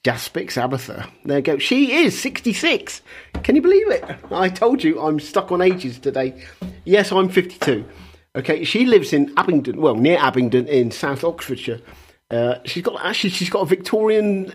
Jaspix 0.07 0.53
Abatha. 0.53 1.11
There 1.25 1.39
you 1.39 1.43
go. 1.43 1.59
She 1.59 1.95
is 1.95 2.19
66. 2.19 3.03
Can 3.43 3.57
you 3.57 3.63
believe 3.63 3.91
it? 3.91 4.05
I 4.31 4.49
told 4.49 4.85
you 4.85 5.01
I'm 5.01 5.19
stuck 5.19 5.51
on 5.51 5.61
ages 5.61 5.99
today. 5.99 6.45
Yes, 6.85 7.11
I'm 7.11 7.29
52. 7.29 7.85
Okay, 8.37 8.65
she 8.65 8.87
lives 8.87 9.13
in 9.13 9.33
Abingdon, 9.37 9.81
well, 9.81 9.97
near 9.97 10.19
Abingdon 10.19 10.69
in 10.69 10.91
South 10.91 11.25
Oxfordshire. 11.25 11.81
Uh, 12.31 12.57
she's 12.65 12.83
got 12.83 13.05
actually 13.05 13.31
she's 13.31 13.51
got 13.51 13.63
a 13.63 13.67
Victorian 13.67 14.53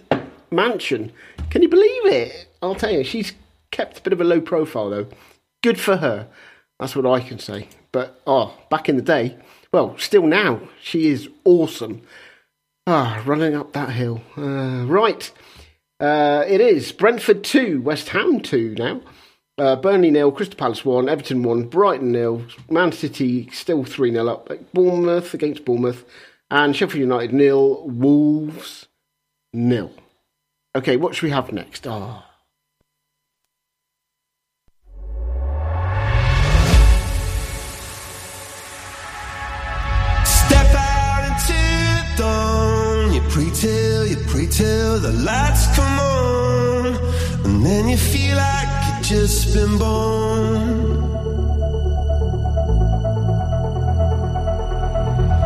mansion. 0.51 1.11
Can 1.49 1.61
you 1.61 1.69
believe 1.69 2.05
it? 2.05 2.47
I'll 2.61 2.75
tell 2.75 2.91
you, 2.91 3.03
she's 3.03 3.33
kept 3.71 3.99
a 3.99 4.01
bit 4.03 4.13
of 4.13 4.21
a 4.21 4.25
low 4.25 4.39
profile 4.39 4.89
though. 4.89 5.07
Good 5.63 5.79
for 5.79 5.97
her. 5.97 6.29
That's 6.79 6.95
what 6.95 7.05
I 7.05 7.19
can 7.19 7.39
say. 7.39 7.67
But 7.91 8.21
oh, 8.25 8.57
back 8.69 8.87
in 8.87 8.95
the 8.95 9.01
day, 9.01 9.37
well, 9.73 9.97
still 9.97 10.27
now, 10.27 10.61
she 10.81 11.07
is 11.07 11.29
awesome. 11.45 12.01
Ah, 12.87 13.21
running 13.25 13.55
up 13.55 13.73
that 13.73 13.91
hill. 13.91 14.21
Uh, 14.37 14.85
right. 14.85 15.31
Uh, 15.99 16.43
it 16.47 16.59
is 16.59 16.91
Brentford 16.91 17.43
2, 17.43 17.81
West 17.81 18.09
Ham 18.09 18.41
2 18.41 18.75
now. 18.75 19.01
Uh, 19.57 19.75
Burnley 19.75 20.09
nil, 20.09 20.31
Crystal 20.31 20.57
Palace 20.57 20.83
1, 20.83 21.07
Everton 21.07 21.43
1, 21.43 21.67
Brighton 21.67 22.11
nil, 22.11 22.43
Man 22.69 22.91
City 22.91 23.49
still 23.51 23.83
3 23.83 24.11
0 24.11 24.27
up. 24.27 24.49
Bournemouth 24.73 25.33
against 25.33 25.65
Bournemouth, 25.65 26.03
and 26.49 26.75
Sheffield 26.75 27.01
United 27.01 27.33
nil, 27.33 27.87
Wolves 27.87 28.87
nil. 29.53 29.91
Okay, 30.75 30.97
what 30.97 31.13
should 31.13 31.25
we 31.25 31.31
have 31.31 31.51
next? 31.51 31.85
Ah. 31.85 32.25
Step 32.25 32.30
pray 43.31 43.49
till, 43.51 44.05
you 44.07 44.17
pray 44.27 44.45
till 44.45 44.99
the 44.99 45.13
lights 45.13 45.65
come 45.75 45.99
on. 45.99 46.85
And 47.45 47.65
then 47.65 47.87
you 47.87 47.97
feel 47.97 48.35
like 48.35 48.69
you've 48.87 49.05
just 49.07 49.53
been 49.55 49.77
born. 49.77 50.69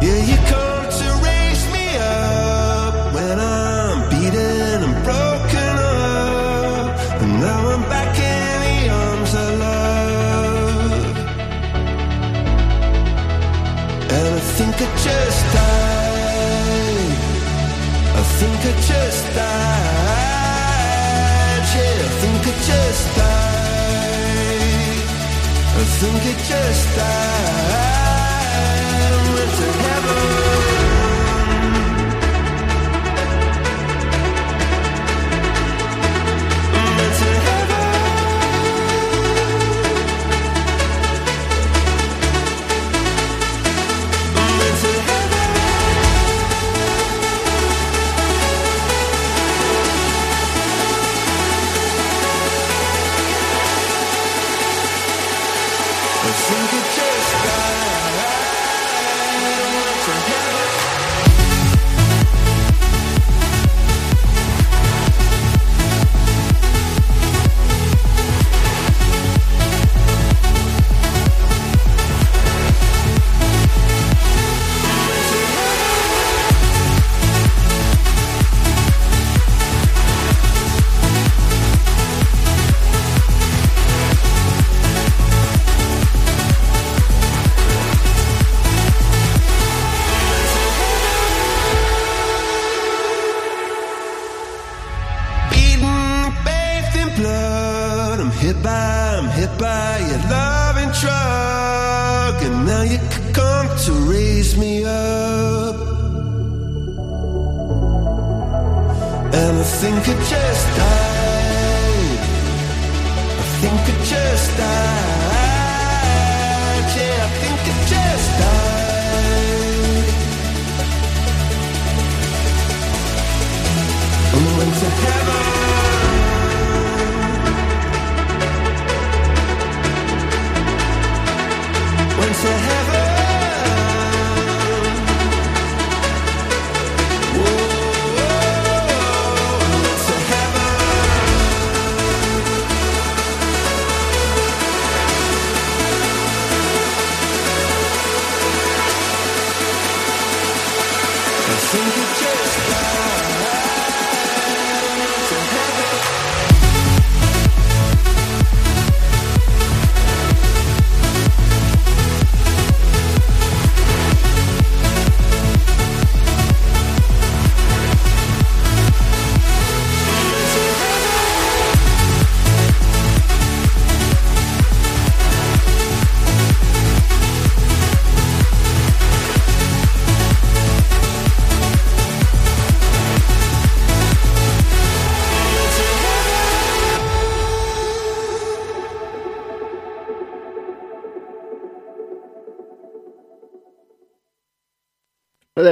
Yeah, 0.02 0.20
you 0.30 0.38
come 0.54 0.86
to 1.00 1.08
raise 1.28 1.64
me 1.76 1.86
up 1.98 3.14
when 3.14 3.40
I'm 3.40 4.10
beaten 4.10 4.78
and 4.88 4.96
broken 5.08 5.74
up. 6.02 6.88
And 7.22 7.32
now 7.40 7.70
I'm 7.74 7.84
back 7.94 8.14
in 8.34 8.58
the 8.66 8.78
arms 9.04 9.32
I 9.36 9.50
love. 9.66 11.18
And 14.16 14.28
I 14.36 14.42
think 14.58 14.76
I 14.76 14.88
just 15.06 15.54
died. 15.54 15.85
Think 26.06 26.24
I 26.24 26.34
just 26.44 26.96
died. 26.98 28.05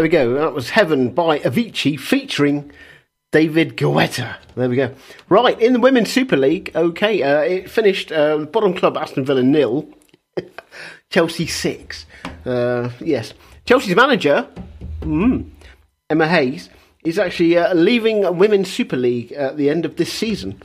We 0.04 0.10
go. 0.10 0.34
That 0.34 0.54
was 0.54 0.72
Heaven 0.72 1.12
by 1.12 1.40
Avicii 1.40 1.98
featuring 1.98 2.72
David 3.32 3.78
Guetta. 3.78 4.36
There 4.54 4.68
we 4.68 4.76
go. 4.76 4.94
Right, 5.30 5.58
in 5.62 5.72
the 5.72 5.80
Women's 5.80 6.12
Super 6.12 6.36
League, 6.36 6.72
okay, 6.76 7.24
uh, 7.24 7.40
it 7.40 7.70
finished 7.70 8.12
uh, 8.12 8.40
bottom 8.40 8.74
club 8.74 8.98
Aston 8.98 9.24
Villa 9.24 9.42
nil, 9.42 9.88
Chelsea 11.10 11.48
six. 11.48 12.06
Uh, 12.46 12.90
yes. 13.00 13.34
Chelsea's 13.64 13.96
manager, 13.96 14.46
mm, 15.00 15.50
Emma 16.10 16.28
Hayes, 16.28 16.70
is 17.06 17.18
actually 17.18 17.58
uh, 17.58 17.74
leaving 17.74 18.38
Women's 18.38 18.70
Super 18.70 18.98
League 18.98 19.32
at 19.32 19.56
the 19.56 19.70
end 19.70 19.86
of 19.86 19.96
this 19.96 20.12
season. 20.12 20.62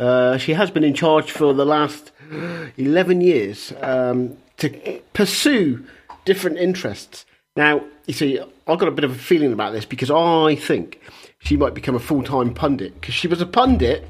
Uh, 0.00 0.36
she 0.36 0.54
has 0.54 0.68
been 0.72 0.82
in 0.82 0.94
charge 0.94 1.30
for 1.30 1.54
the 1.54 1.64
last 1.64 2.10
11 2.76 3.20
years 3.20 3.72
um, 3.82 4.36
to 4.56 5.00
pursue 5.12 5.86
different 6.24 6.58
interests. 6.58 7.24
Now, 7.56 7.84
you 8.06 8.14
see, 8.14 8.38
I've 8.38 8.78
got 8.78 8.88
a 8.88 8.92
bit 8.92 9.04
of 9.04 9.10
a 9.10 9.18
feeling 9.18 9.52
about 9.52 9.72
this 9.72 9.84
because 9.84 10.10
I 10.10 10.54
think 10.54 11.00
she 11.38 11.56
might 11.56 11.74
become 11.74 11.94
a 11.94 12.00
full 12.00 12.22
time 12.22 12.54
pundit 12.54 12.94
because 12.94 13.14
she 13.14 13.28
was 13.28 13.40
a 13.40 13.46
pundit 13.46 14.08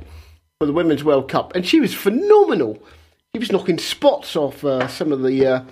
for 0.59 0.67
the 0.67 0.73
Women's 0.73 1.05
World 1.05 1.29
Cup 1.29 1.55
and 1.55 1.67
she 1.67 1.81
was 1.81 1.95
phenomenal. 1.95 2.83
She 3.35 3.39
was 3.39 3.53
knocking 3.53 3.79
spots 3.79 4.37
off 4.37 4.65
uh, 4.65 4.89
some 4.89 5.13
of 5.13 5.23
the 5.23 5.47
uh, 5.47 5.65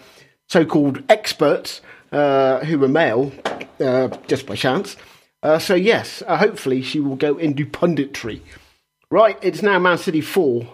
so 0.49 0.65
called 0.65 1.03
experts 1.09 1.81
uh, 2.12 2.61
who 2.61 2.78
were 2.78 2.89
male 2.89 3.32
uh, 3.81 4.09
just 4.27 4.47
by 4.47 4.57
chance. 4.57 4.97
Uh, 5.43 5.59
so, 5.59 5.74
yes, 5.74 6.23
uh, 6.27 6.36
hopefully 6.36 6.82
she 6.82 7.01
will 7.01 7.16
go 7.16 7.36
into 7.36 7.65
punditry. 7.65 8.40
Right, 9.11 9.39
it's 9.40 9.62
now 9.62 9.78
Man 9.78 9.99
City 9.99 10.20
4, 10.20 10.66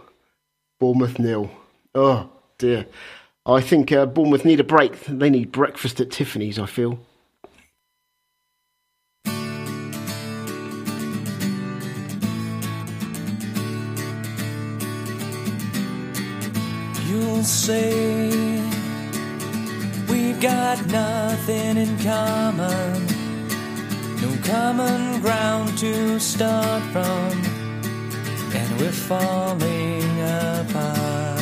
Bournemouth 0.81 1.19
nil. 1.19 1.51
Oh, 1.95 2.31
dear. 2.59 2.87
I 3.47 3.61
think 3.61 3.93
uh, 3.93 4.07
Bournemouth 4.07 4.47
need 4.47 4.61
a 4.61 4.65
break. 4.65 4.99
They 5.05 5.29
need 5.29 5.53
breakfast 5.53 6.01
at 6.01 6.11
Tiffany's, 6.11 6.59
I 6.59 6.65
feel. 6.65 6.99
You'll 17.07 17.43
say 17.43 18.31
we've 20.09 20.41
got 20.41 20.87
nothing 20.87 21.77
in 21.77 21.99
common, 21.99 23.07
no 24.23 24.39
common 24.45 25.21
ground 25.21 25.77
to 25.79 26.19
start 26.19 26.83
from, 26.93 27.45
and 28.55 28.81
we're 28.81 28.91
falling 28.91 30.21
apart. 30.23 31.34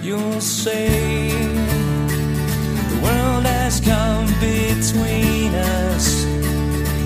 You'll 0.00 0.40
say 0.40 1.28
the 2.88 3.00
world 3.02 3.44
has 3.44 3.80
come 3.80 4.26
between 4.40 5.54
us, 5.54 6.24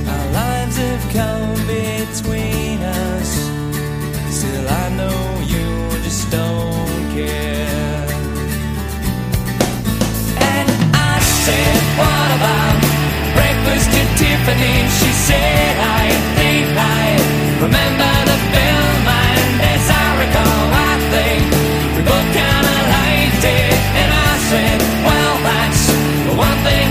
our 0.06 0.32
lives 0.32 0.76
have 0.76 1.04
come 1.12 1.56
between 1.66 2.82
us. 2.82 3.30
Still, 4.30 4.68
I 4.68 4.88
know 4.98 5.40
you 5.52 6.00
just 6.04 6.30
don't 6.30 7.10
care. 7.16 8.06
And 10.52 10.68
I 10.94 11.18
said, 11.42 11.82
What 11.98 12.28
about 12.38 12.76
breakfast 13.34 13.90
at 14.00 14.08
Tiffany? 14.20 14.76
She 15.00 15.10
said, 15.28 15.76
I 15.80 16.06
think 16.36 16.66
I 16.76 17.06
remember 17.64 18.12
the 18.30 18.38
film, 18.52 19.08
and 19.08 19.31
said, 24.52 24.80
Well, 25.08 25.34
that's 25.48 25.82
one 26.36 26.58
thing 26.66 26.81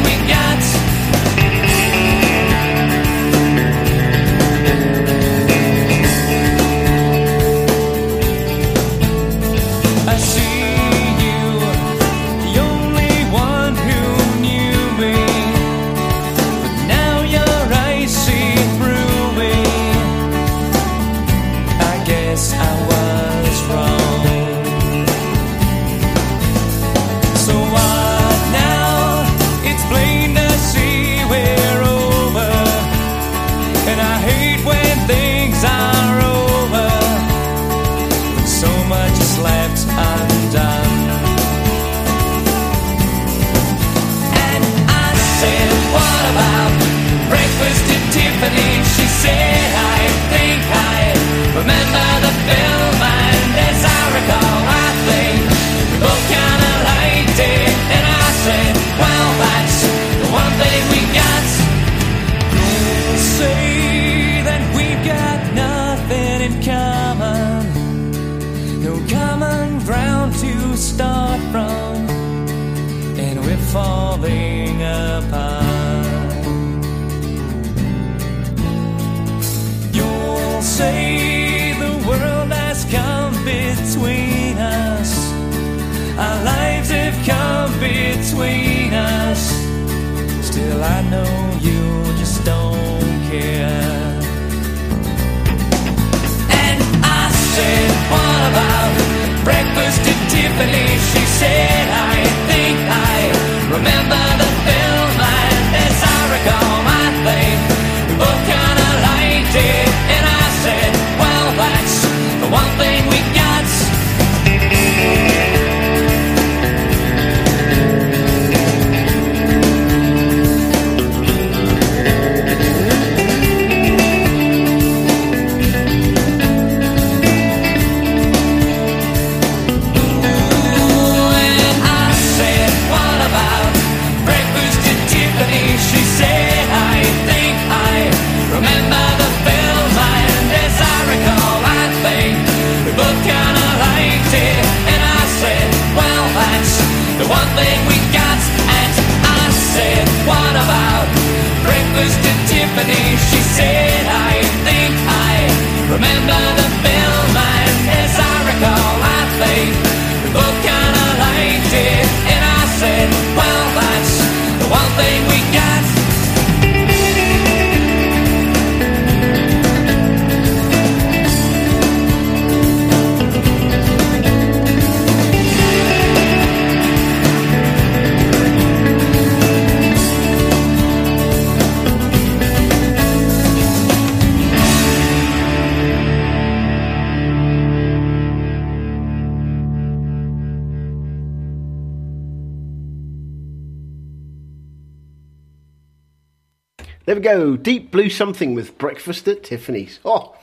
Deep 197.61 197.91
Blue 197.91 198.09
Something 198.09 198.55
with 198.55 198.77
Breakfast 198.77 199.27
at 199.27 199.43
Tiffany's. 199.43 199.99
Oh, 200.03 200.35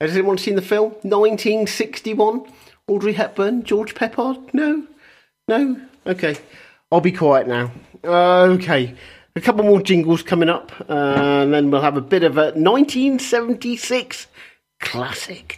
has 0.00 0.12
anyone 0.12 0.38
seen 0.38 0.56
the 0.56 0.62
film? 0.62 0.90
1961? 1.02 2.50
Audrey 2.86 3.14
Hepburn? 3.14 3.64
George 3.64 3.94
Peppard? 3.94 4.52
No? 4.54 4.86
No? 5.48 5.80
Okay. 6.06 6.36
I'll 6.90 7.00
be 7.00 7.12
quiet 7.12 7.46
now. 7.46 7.70
Okay, 8.04 8.94
a 9.36 9.40
couple 9.40 9.64
more 9.64 9.82
jingles 9.82 10.22
coming 10.22 10.48
up, 10.48 10.72
uh, 10.88 11.42
and 11.42 11.52
then 11.52 11.70
we'll 11.70 11.82
have 11.82 11.96
a 11.96 12.02
bit 12.02 12.22
of 12.22 12.38
a 12.38 12.52
1976 12.52 14.26
classic. 14.80 15.57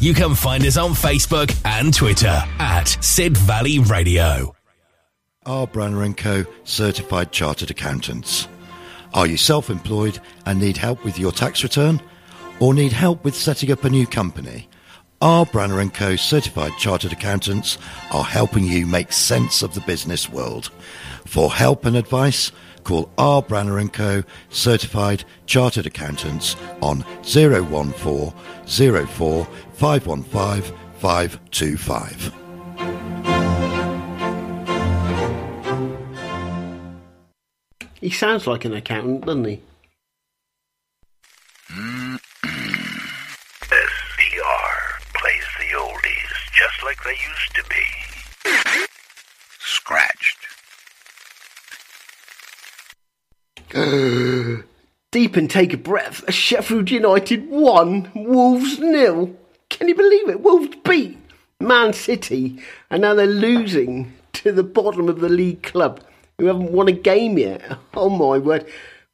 you 0.00 0.14
can 0.14 0.34
find 0.34 0.64
us 0.64 0.76
on 0.76 0.92
Facebook 0.92 1.54
and 1.64 1.92
Twitter 1.92 2.42
at 2.58 2.96
Sid 3.00 3.36
Valley 3.36 3.80
Radio. 3.80 4.54
R. 5.44 5.66
Branner 5.66 6.16
& 6.16 6.16
Co. 6.16 6.44
Certified 6.62 7.32
Chartered 7.32 7.70
Accountants. 7.70 8.46
Are 9.12 9.26
you 9.26 9.36
self-employed 9.36 10.20
and 10.46 10.60
need 10.60 10.76
help 10.76 11.04
with 11.04 11.18
your 11.18 11.32
tax 11.32 11.64
return? 11.64 12.00
Or 12.60 12.74
need 12.74 12.92
help 12.92 13.24
with 13.24 13.34
setting 13.34 13.72
up 13.72 13.82
a 13.82 13.90
new 13.90 14.06
company? 14.06 14.68
R. 15.20 15.44
Branner 15.44 15.92
& 15.92 15.94
Co. 15.94 16.14
Certified 16.14 16.72
Chartered 16.78 17.12
Accountants 17.12 17.76
are 18.12 18.22
helping 18.22 18.64
you 18.64 18.86
make 18.86 19.12
sense 19.12 19.62
of 19.62 19.74
the 19.74 19.80
business 19.80 20.28
world. 20.28 20.70
For 21.26 21.52
help 21.52 21.84
and 21.84 21.96
advice, 21.96 22.52
call 22.80 23.10
R. 23.18 23.42
Branner 23.42 23.92
& 23.92 23.92
Co. 23.92 24.22
Certified 24.48 25.24
Chartered 25.46 25.86
Accountants 25.86 26.56
on 26.82 27.04
014 27.22 27.92
04 29.06 29.48
515 29.74 30.74
525. 30.98 32.34
He 38.00 38.08
sounds 38.10 38.46
like 38.46 38.64
an 38.64 38.72
accountant, 38.72 39.26
doesn't 39.26 39.44
he? 39.44 39.60
SPR 43.70 44.70
plays 45.14 45.46
the 45.58 45.76
oldies 45.76 46.32
just 46.52 46.82
like 46.82 46.96
they 47.04 47.10
used 47.10 47.54
to 47.54 47.62
be. 47.68 47.84
Scratched. 49.58 50.39
Deep 55.12 55.36
and 55.36 55.48
take 55.48 55.72
a 55.72 55.76
breath. 55.76 56.24
A 56.26 56.32
Sheffield 56.32 56.90
United 56.90 57.48
won, 57.48 58.10
Wolves 58.14 58.78
nil. 58.80 59.36
Can 59.68 59.88
you 59.88 59.94
believe 59.94 60.28
it? 60.28 60.40
Wolves 60.40 60.74
beat 60.84 61.18
Man 61.60 61.92
City, 61.92 62.60
and 62.90 63.02
now 63.02 63.14
they're 63.14 63.26
losing 63.26 64.12
to 64.32 64.50
the 64.50 64.64
bottom 64.64 65.08
of 65.08 65.20
the 65.20 65.28
league 65.28 65.62
club 65.62 66.00
who 66.38 66.46
haven't 66.46 66.72
won 66.72 66.88
a 66.88 66.92
game 66.92 67.38
yet. 67.38 67.62
Oh 67.94 68.10
my 68.10 68.38
word. 68.38 68.66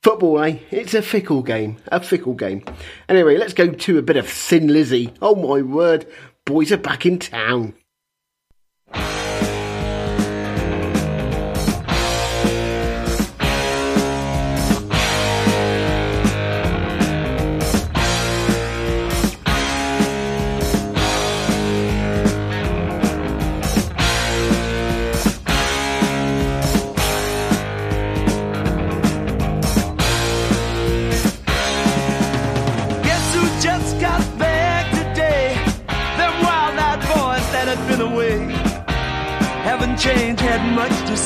Football, 0.02 0.40
eh? 0.42 0.58
It's 0.70 0.94
a 0.94 1.02
fickle 1.02 1.42
game. 1.42 1.76
A 1.88 2.00
fickle 2.00 2.34
game. 2.34 2.64
Anyway, 3.08 3.36
let's 3.36 3.52
go 3.52 3.68
to 3.68 3.98
a 3.98 4.02
bit 4.02 4.16
of 4.16 4.28
Thin 4.28 4.68
Lizzy. 4.68 5.12
Oh 5.20 5.34
my 5.34 5.60
word. 5.60 6.06
Boys 6.44 6.70
are 6.72 6.78
back 6.78 7.04
in 7.04 7.18
town. 7.18 7.74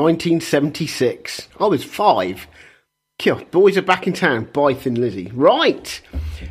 1976. 0.00 1.48
I 1.58 1.66
was 1.66 1.84
five. 1.84 2.46
Boys 3.50 3.76
are 3.76 3.82
back 3.82 4.06
in 4.06 4.14
town. 4.14 4.44
Bye, 4.44 4.72
Thin 4.72 4.94
Lizzy. 4.94 5.30
Right. 5.34 6.00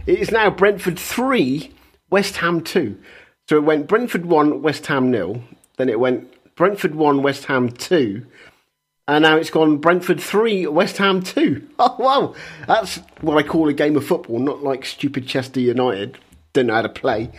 It 0.05 0.19
is 0.19 0.29
now 0.29 0.51
Brentford 0.51 0.99
3, 0.99 1.73
West 2.11 2.37
Ham 2.37 2.61
2. 2.61 2.95
So 3.47 3.57
it 3.57 3.63
went 3.63 3.87
Brentford 3.87 4.27
1, 4.27 4.61
West 4.61 4.85
Ham 4.85 5.09
nil. 5.09 5.41
Then 5.77 5.89
it 5.89 5.99
went 5.99 6.31
Brentford 6.55 6.93
1, 6.93 7.23
West 7.23 7.45
Ham 7.45 7.71
2. 7.71 8.23
And 9.07 9.23
now 9.23 9.37
it's 9.37 9.49
gone 9.49 9.77
Brentford 9.77 10.21
3, 10.21 10.67
West 10.67 10.97
Ham 10.97 11.23
2. 11.23 11.67
Oh, 11.79 11.95
wow. 11.97 12.35
That's 12.67 12.97
what 13.21 13.43
I 13.43 13.47
call 13.47 13.67
a 13.67 13.73
game 13.73 13.95
of 13.95 14.05
football, 14.05 14.37
not 14.37 14.61
like 14.61 14.85
stupid 14.85 15.25
Chester 15.25 15.59
United. 15.59 16.19
Don't 16.53 16.67
know 16.67 16.75
how 16.75 16.83
to 16.83 16.89
play. 16.89 17.31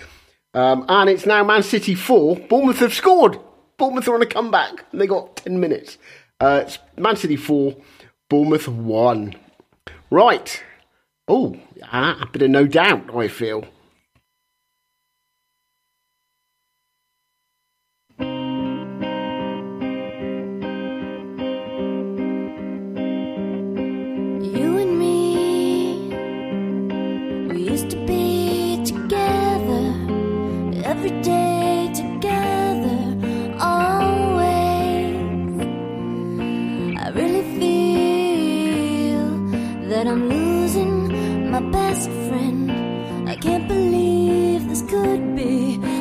Um, 0.54 0.84
and 0.88 1.08
it's 1.08 1.26
now 1.26 1.44
Man 1.44 1.62
City 1.62 1.94
4. 1.94 2.34
Bournemouth 2.48 2.78
have 2.78 2.94
scored. 2.94 3.38
Bournemouth 3.80 4.08
are 4.08 4.14
on 4.14 4.20
a 4.20 4.26
comeback. 4.26 4.84
They 4.92 5.06
got 5.06 5.36
10 5.36 5.58
minutes. 5.58 5.96
Uh, 6.38 6.64
it's 6.66 6.78
Man 6.98 7.16
City 7.16 7.36
4, 7.36 7.74
Bournemouth 8.28 8.68
1. 8.68 9.34
Right. 10.10 10.62
Oh, 11.26 11.56
a 11.90 12.28
bit 12.30 12.42
of 12.42 12.50
no 12.50 12.66
doubt, 12.66 13.16
I 13.16 13.28
feel. 13.28 13.64
But 40.00 40.06
I'm 40.06 40.30
losing 40.30 41.50
my 41.50 41.60
best 41.60 42.08
friend. 42.08 43.28
I 43.28 43.36
can't 43.36 43.68
believe 43.68 44.66
this 44.66 44.80
could 44.88 45.36
be. 45.36 45.99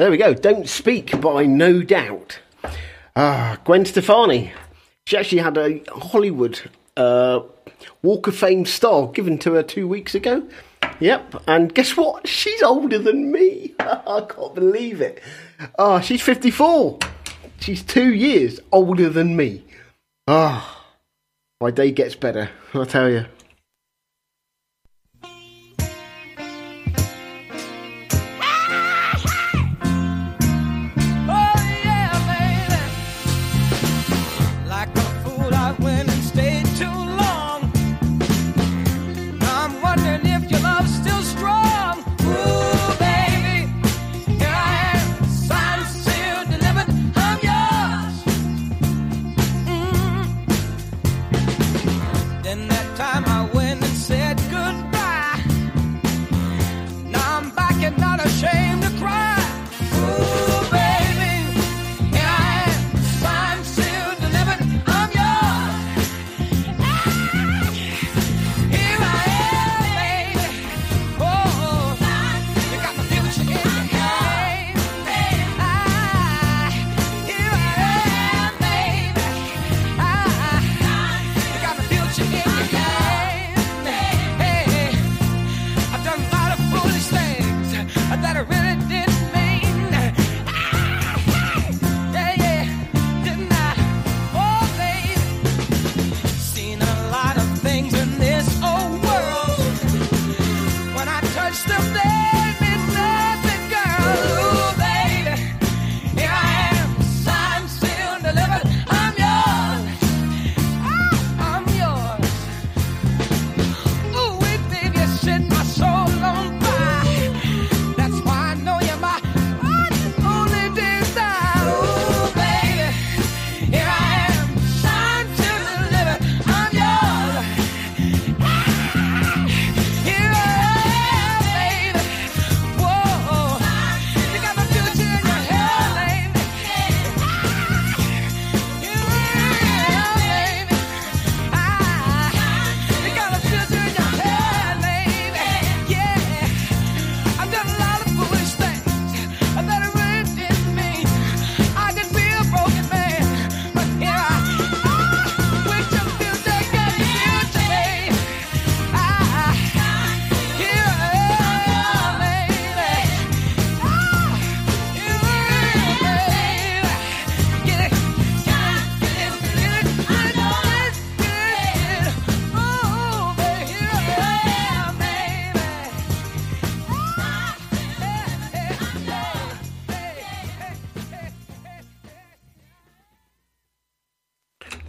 There 0.00 0.10
we 0.10 0.16
go. 0.16 0.32
Don't 0.32 0.66
Speak 0.66 1.20
by 1.20 1.44
No 1.44 1.82
Doubt. 1.82 2.38
Uh, 3.14 3.56
Gwen 3.66 3.84
Stefani. 3.84 4.50
She 5.04 5.14
actually 5.14 5.42
had 5.42 5.58
a 5.58 5.82
Hollywood 5.92 6.58
uh, 6.96 7.40
Walk 8.00 8.26
of 8.26 8.34
Fame 8.34 8.64
star 8.64 9.08
given 9.08 9.36
to 9.40 9.52
her 9.52 9.62
two 9.62 9.86
weeks 9.86 10.14
ago. 10.14 10.48
Yep, 11.00 11.42
and 11.46 11.74
guess 11.74 11.98
what? 11.98 12.26
She's 12.26 12.62
older 12.62 12.98
than 12.98 13.30
me. 13.30 13.74
I 13.78 14.24
can't 14.26 14.54
believe 14.54 15.02
it. 15.02 15.20
Ah, 15.78 15.96
oh, 15.96 16.00
she's 16.00 16.22
54. 16.22 16.98
She's 17.58 17.82
two 17.82 18.14
years 18.14 18.58
older 18.72 19.10
than 19.10 19.36
me. 19.36 19.62
Ah, 20.26 20.82
oh, 20.82 20.96
my 21.60 21.70
day 21.70 21.90
gets 21.90 22.14
better, 22.14 22.48
I 22.72 22.84
tell 22.86 23.10
you. 23.10 23.26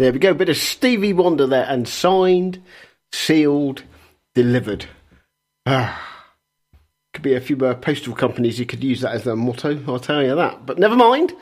There 0.01 0.11
we 0.11 0.17
go. 0.17 0.31
A 0.31 0.33
bit 0.33 0.49
of 0.49 0.57
Stevie 0.57 1.13
Wonder 1.13 1.45
there 1.45 1.67
and 1.69 1.87
signed, 1.87 2.59
sealed, 3.11 3.83
delivered. 4.33 4.87
Ah. 5.67 6.23
Could 7.13 7.21
be 7.21 7.35
a 7.35 7.39
few 7.39 7.55
uh, 7.57 7.75
postal 7.75 8.15
companies 8.15 8.57
You 8.57 8.65
could 8.65 8.83
use 8.83 9.01
that 9.01 9.13
as 9.13 9.25
their 9.25 9.35
motto, 9.35 9.79
I'll 9.87 9.99
tell 9.99 10.23
you 10.23 10.33
that. 10.33 10.65
But 10.65 10.79
never 10.79 10.95
mind. 10.95 11.33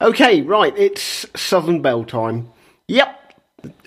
Okay, 0.00 0.40
right, 0.40 0.72
it's 0.78 1.26
Southern 1.38 1.82
Belle 1.82 2.02
time. 2.04 2.50
Yep, 2.86 3.34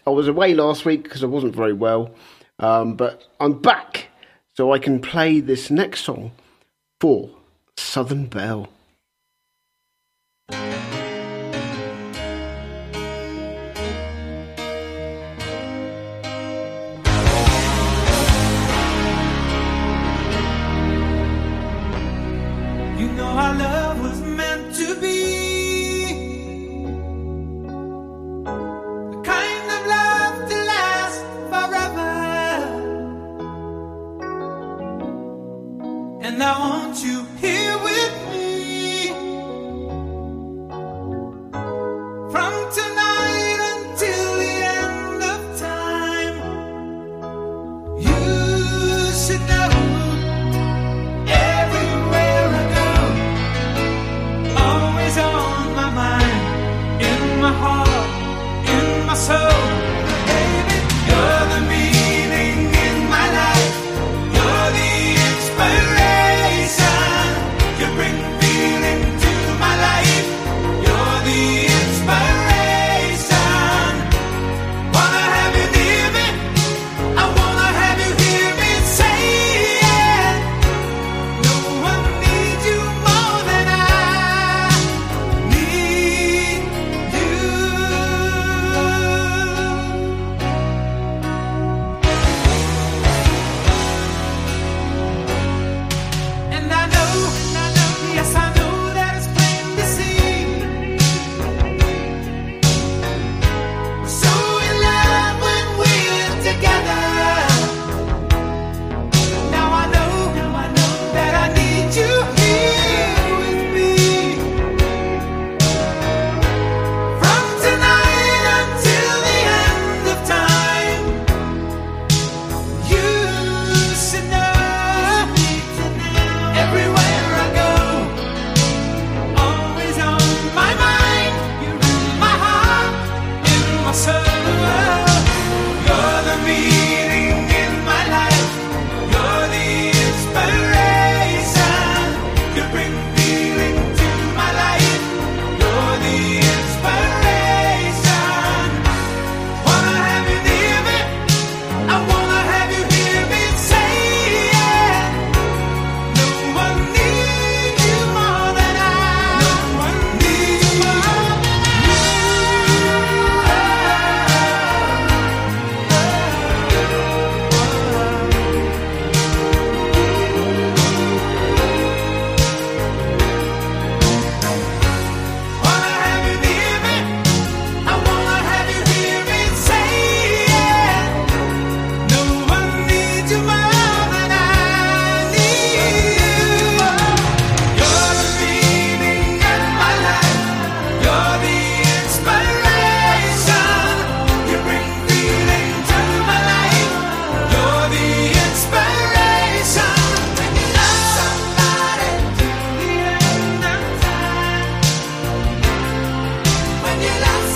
I 0.05 0.11
was 0.11 0.27
away 0.27 0.53
last 0.53 0.85
week 0.85 1.01
because 1.01 1.23
I 1.23 1.27
wasn't 1.27 1.55
very 1.55 1.73
well, 1.73 2.13
um, 2.59 2.93
but 2.93 3.27
I'm 3.39 3.59
back 3.59 4.09
so 4.55 4.71
I 4.71 4.77
can 4.77 4.99
play 5.01 5.39
this 5.39 5.71
next 5.71 6.01
song 6.01 6.31
for 6.99 7.31
Southern 7.75 8.27
Belle. 8.27 8.69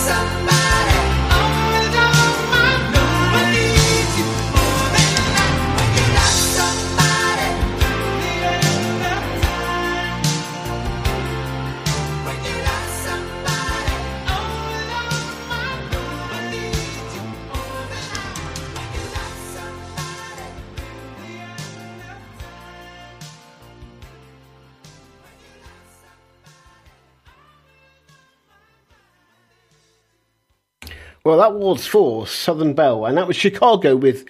somebody 0.07 0.64
Well, 31.25 31.39
that 31.39 31.55
was 31.55 31.87
for 31.87 32.27
Southern 32.27 32.75
Belle, 32.75 33.05
and 33.05 33.17
that 33.17 33.27
was 33.27 33.35
Chicago 33.35 33.95
with 33.95 34.25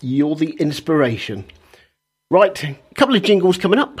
You're 0.00 0.36
the 0.36 0.52
Inspiration. 0.52 1.44
Right, 2.30 2.62
a 2.62 2.78
couple 2.94 3.16
of 3.16 3.24
jingles 3.24 3.58
coming 3.58 3.80
up. 3.80 4.00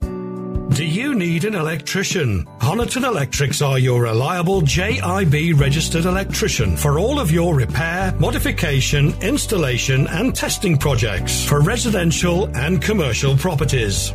Do 0.00 0.84
you 0.84 1.14
need 1.14 1.44
an 1.44 1.54
electrician? 1.54 2.46
Honiton 2.58 3.06
Electrics 3.06 3.60
are 3.60 3.78
your 3.78 4.02
reliable 4.02 4.62
JIB 4.62 5.60
registered 5.60 6.06
electrician 6.06 6.74
for 6.78 6.98
all 6.98 7.20
of 7.20 7.30
your 7.30 7.54
repair, 7.54 8.14
modification, 8.18 9.14
installation, 9.20 10.06
and 10.06 10.34
testing 10.34 10.78
projects 10.78 11.44
for 11.44 11.60
residential 11.60 12.46
and 12.56 12.80
commercial 12.80 13.36
properties. 13.36 14.14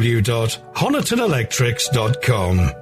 www.honitonelectrics.com. 0.00 2.72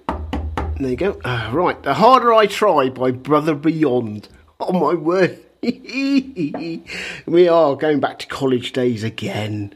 There 0.80 0.92
you 0.92 0.96
go. 0.96 1.20
Uh, 1.26 1.50
right, 1.52 1.82
The 1.82 1.96
Harder 1.96 2.36
I 2.36 2.46
Try 2.46 2.90
by 2.90 3.10
Brother 3.10 3.56
Beyond. 3.56 4.30
Oh 4.60 4.74
my 4.74 4.94
word. 4.94 5.40
we 5.64 7.48
are 7.48 7.76
going 7.76 8.00
back 8.00 8.20
to 8.20 8.28
college 8.28 8.74
days 8.74 9.04
again. 9.04 9.74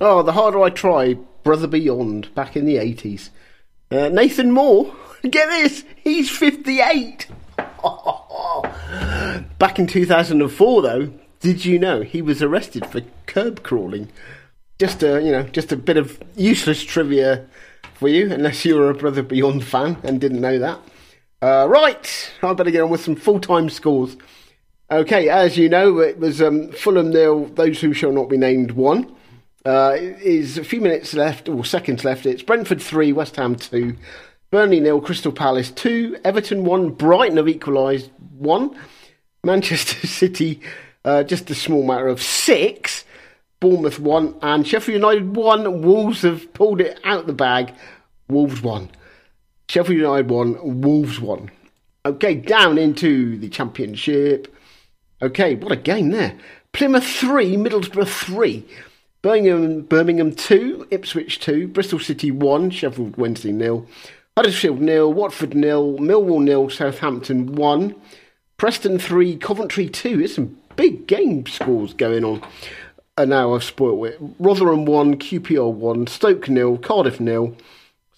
Oh, 0.00 0.22
the 0.22 0.32
harder 0.32 0.62
I 0.62 0.70
try, 0.70 1.14
Brother 1.42 1.66
Beyond, 1.66 2.34
back 2.34 2.56
in 2.56 2.66
the 2.66 2.76
80s. 2.76 3.30
Uh, 3.90 4.08
Nathan 4.08 4.50
Moore, 4.50 4.94
get 5.22 5.48
this, 5.48 5.84
he's 6.02 6.30
58. 6.30 7.28
Back 9.58 9.78
in 9.78 9.86
2004, 9.86 10.82
though, 10.82 11.12
did 11.40 11.64
you 11.64 11.78
know 11.78 12.02
he 12.02 12.20
was 12.20 12.42
arrested 12.42 12.84
for 12.86 13.00
curb 13.26 13.62
crawling? 13.62 14.08
Just 14.78 15.02
a, 15.02 15.22
you 15.22 15.32
know, 15.32 15.44
just 15.44 15.72
a 15.72 15.76
bit 15.76 15.96
of 15.96 16.22
useless 16.36 16.82
trivia 16.82 17.46
for 17.94 18.08
you, 18.08 18.30
unless 18.30 18.64
you 18.64 18.74
were 18.74 18.90
a 18.90 18.94
Brother 18.94 19.22
Beyond 19.22 19.64
fan 19.64 19.96
and 20.02 20.20
didn't 20.20 20.40
know 20.40 20.58
that. 20.58 20.80
Uh, 21.40 21.66
right, 21.68 22.32
I 22.42 22.52
better 22.52 22.70
get 22.70 22.82
on 22.82 22.90
with 22.90 23.02
some 23.02 23.16
full-time 23.16 23.70
scores. 23.70 24.16
Okay, 24.90 25.28
as 25.28 25.56
you 25.56 25.68
know, 25.68 26.00
it 26.00 26.18
was 26.18 26.42
um, 26.42 26.70
Fulham 26.72 27.10
nil. 27.10 27.46
Those 27.46 27.80
who 27.80 27.92
shall 27.92 28.12
not 28.12 28.28
be 28.28 28.36
named 28.36 28.72
one. 28.72 29.14
Uh, 29.66 29.96
is 29.98 30.56
a 30.56 30.62
few 30.62 30.80
minutes 30.80 31.12
left 31.12 31.48
or 31.48 31.64
seconds 31.64 32.04
left. 32.04 32.24
It's 32.24 32.42
Brentford 32.42 32.80
three, 32.80 33.12
West 33.12 33.34
Ham 33.34 33.56
two, 33.56 33.96
Burnley 34.52 34.78
nil, 34.78 35.00
Crystal 35.00 35.32
Palace 35.32 35.72
two, 35.72 36.16
Everton 36.24 36.64
one, 36.64 36.90
Brighton 36.90 37.36
have 37.36 37.48
equalised 37.48 38.12
one, 38.38 38.78
Manchester 39.42 40.06
City 40.06 40.60
uh, 41.04 41.22
just 41.22 41.50
a 41.50 41.54
small 41.54 41.84
matter 41.84 42.08
of 42.08 42.22
six, 42.22 43.04
Bournemouth 43.60 43.98
one, 43.98 44.34
and 44.42 44.66
Sheffield 44.66 45.00
United 45.00 45.34
one. 45.34 45.82
Wolves 45.82 46.22
have 46.22 46.52
pulled 46.52 46.80
it 46.80 47.00
out 47.04 47.26
the 47.26 47.32
bag. 47.32 47.72
Wolves 48.28 48.60
one, 48.60 48.90
Sheffield 49.68 49.98
United 49.98 50.28
one, 50.28 50.82
Wolves 50.82 51.20
one. 51.20 51.50
Okay, 52.04 52.34
down 52.34 52.78
into 52.78 53.38
the 53.38 53.48
Championship. 53.48 54.52
Okay, 55.22 55.54
what 55.54 55.72
a 55.72 55.76
game 55.76 56.10
there. 56.10 56.36
Plymouth 56.72 57.06
3, 57.06 57.56
Middlesbrough 57.56 58.06
3. 58.06 58.64
Birmingham, 59.22 59.82
Birmingham 59.82 60.34
2, 60.34 60.88
Ipswich 60.90 61.40
2, 61.40 61.68
Bristol 61.68 61.98
City 61.98 62.30
1, 62.30 62.70
Sheffield 62.70 63.16
Wednesday 63.16 63.52
nil, 63.52 63.86
Huddersfield 64.36 64.80
nil, 64.80 65.12
Watford 65.12 65.54
nil, 65.54 65.98
Millwall 65.98 66.42
nil, 66.42 66.68
Southampton 66.70 67.54
1, 67.54 67.94
Preston 68.56 68.98
3, 68.98 69.36
Coventry 69.36 69.88
2. 69.88 70.18
There's 70.18 70.34
some 70.34 70.58
big 70.76 71.06
game 71.06 71.46
scores 71.46 71.94
going 71.94 72.24
on. 72.24 72.42
And 73.18 73.30
now 73.30 73.54
I've 73.54 73.64
spoilt 73.64 74.06
it. 74.06 74.18
Rotherham 74.38 74.84
1, 74.84 75.16
QPR 75.16 75.72
1, 75.72 76.06
Stoke 76.06 76.48
nil, 76.48 76.76
Cardiff 76.76 77.18
nil, 77.18 77.56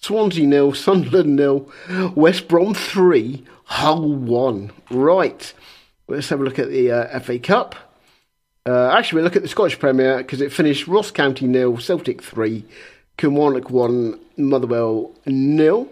Swansea 0.01 0.45
nil, 0.45 0.73
Sunderland 0.75 1.35
nil, 1.35 1.71
West 2.15 2.47
Brom 2.47 2.73
3, 2.73 3.43
Hull 3.63 4.13
1. 4.13 4.71
Right. 4.91 5.53
Let's 6.07 6.29
have 6.29 6.41
a 6.41 6.43
look 6.43 6.59
at 6.59 6.69
the 6.69 6.91
uh, 6.91 7.19
FA 7.19 7.39
Cup. 7.39 7.88
Uh, 8.69 8.91
actually, 8.91 9.17
we 9.17 9.23
look 9.23 9.35
at 9.35 9.41
the 9.41 9.47
Scottish 9.47 9.79
Premier 9.79 10.19
because 10.19 10.41
it 10.41 10.53
finished 10.53 10.87
Ross 10.87 11.09
County 11.09 11.47
nil, 11.47 11.79
Celtic 11.79 12.21
three, 12.21 12.63
Kilmarnock 13.17 13.71
one, 13.71 14.19
Motherwell 14.37 15.11
nil. 15.25 15.89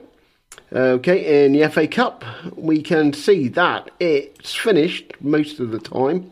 Okay, 0.72 1.45
in 1.45 1.54
the 1.54 1.68
FA 1.70 1.88
Cup, 1.88 2.24
we 2.56 2.84
can 2.84 3.14
see 3.14 3.48
that 3.48 3.90
it's 3.99 4.54
finished 4.54 5.12
most 5.22 5.60
of 5.60 5.72
the 5.72 5.80
time. 5.80 6.32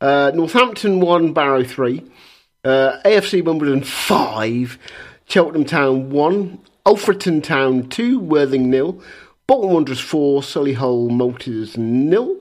Uh, 0.00 0.30
Northampton 0.32 1.00
one, 1.00 1.32
Barrow 1.32 1.64
three, 1.64 2.08
uh, 2.64 3.00
AFC 3.04 3.42
Wimbledon 3.44 3.82
five, 3.82 4.78
Cheltenham 5.26 5.64
Town 5.64 6.10
one, 6.10 6.60
Alfreton 6.86 7.42
Town 7.42 7.88
two, 7.88 8.20
Worthing 8.20 8.70
nil, 8.70 9.02
Bolton 9.48 9.72
Wanderers 9.72 9.98
four, 9.98 10.42
Solihull 10.42 11.10
Moors 11.10 11.76
nil. 11.76 12.36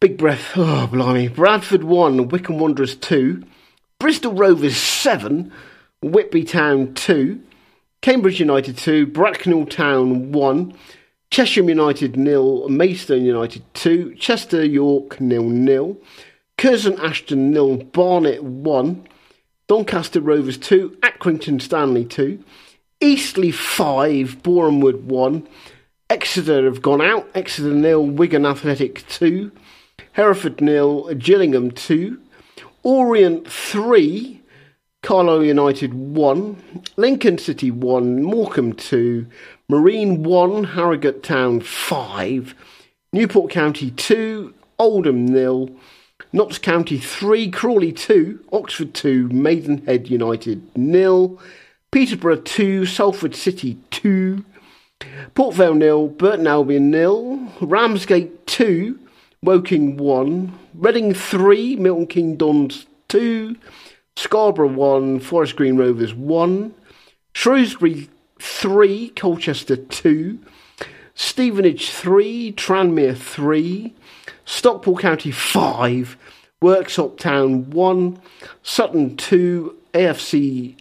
Big 0.00 0.18
breath. 0.18 0.52
Oh, 0.56 0.88
blimey. 0.90 1.28
Bradford 1.28 1.84
1, 1.84 2.28
Wycombe 2.28 2.58
Wanderers 2.58 2.96
2, 2.96 3.42
Bristol 3.98 4.32
Rovers 4.32 4.76
7, 4.76 5.52
Whitby 6.02 6.44
Town 6.44 6.94
2, 6.94 7.40
Cambridge 8.02 8.40
United 8.40 8.76
2, 8.76 9.06
Bracknell 9.06 9.66
Town 9.66 10.32
1, 10.32 10.74
Chesham 11.30 11.68
United 11.68 12.16
nil, 12.16 12.68
Maidstone 12.68 13.24
United 13.24 13.62
2, 13.74 14.14
Chester 14.16 14.64
York 14.64 15.20
nil 15.20 15.44
nil, 15.44 15.96
Curzon 16.58 16.98
Ashton 17.00 17.50
nil, 17.50 17.76
Barnet 17.76 18.42
1, 18.42 19.08
Doncaster 19.68 20.20
Rovers 20.20 20.58
2, 20.58 20.98
Accrington 21.02 21.60
Stanley 21.60 22.04
2, 22.04 22.42
Eastleigh 23.00 23.52
5, 23.52 24.42
Borehamwood 24.42 25.02
1, 25.02 25.48
Exeter 26.10 26.64
have 26.66 26.82
gone 26.82 27.00
out. 27.00 27.28
Exeter 27.34 27.72
nil, 27.72 28.06
Wigan 28.06 28.44
Athletic 28.44 29.06
two, 29.08 29.50
Hereford 30.14 30.60
nil, 30.60 31.12
Gillingham 31.14 31.72
two, 31.72 32.20
Orient 32.84 33.50
three, 33.50 34.40
Carlisle 35.02 35.44
United 35.44 35.92
one, 35.92 36.62
Lincoln 36.96 37.36
City 37.36 37.72
one, 37.72 38.22
Morecambe 38.22 38.74
two, 38.74 39.26
Marine 39.68 40.22
one, 40.22 40.62
Harrogate 40.62 41.24
Town 41.24 41.60
five, 41.60 42.54
Newport 43.12 43.50
County 43.50 43.90
two, 43.90 44.54
Oldham 44.78 45.26
nil, 45.26 45.70
Notts 46.32 46.58
County 46.58 46.98
three, 46.98 47.50
Crawley 47.50 47.90
two, 47.90 48.38
Oxford 48.52 48.94
two, 48.94 49.28
Maidenhead 49.30 50.08
United 50.08 50.62
nil, 50.76 51.40
Peterborough 51.90 52.40
two, 52.40 52.86
Salford 52.86 53.34
City 53.34 53.78
two. 53.90 54.44
Port 55.34 55.56
Vale 55.56 55.74
nil, 55.74 56.06
Burton 56.06 56.46
Albion 56.46 56.92
nil, 56.92 57.52
Ramsgate 57.60 58.46
two, 58.46 59.00
Woking 59.44 59.96
one, 59.96 60.58
Reading 60.74 61.14
three, 61.14 61.76
Milton 61.76 62.06
Keynes 62.06 62.38
Dons 62.38 62.86
two, 63.08 63.56
Scarborough 64.16 64.68
one, 64.68 65.20
Forest 65.20 65.56
Green 65.56 65.76
Rovers 65.76 66.14
one, 66.14 66.74
Shrewsbury 67.34 68.08
three, 68.40 69.10
Colchester 69.10 69.76
two, 69.76 70.38
Stevenage 71.14 71.90
three, 71.90 72.52
Tranmere 72.52 73.16
three, 73.16 73.94
Stockport 74.44 75.02
County 75.02 75.30
five, 75.30 76.16
Worksop 76.62 77.18
Town 77.18 77.70
one, 77.70 78.20
Sutton 78.62 79.16
two, 79.16 79.76
AFC 79.92 80.76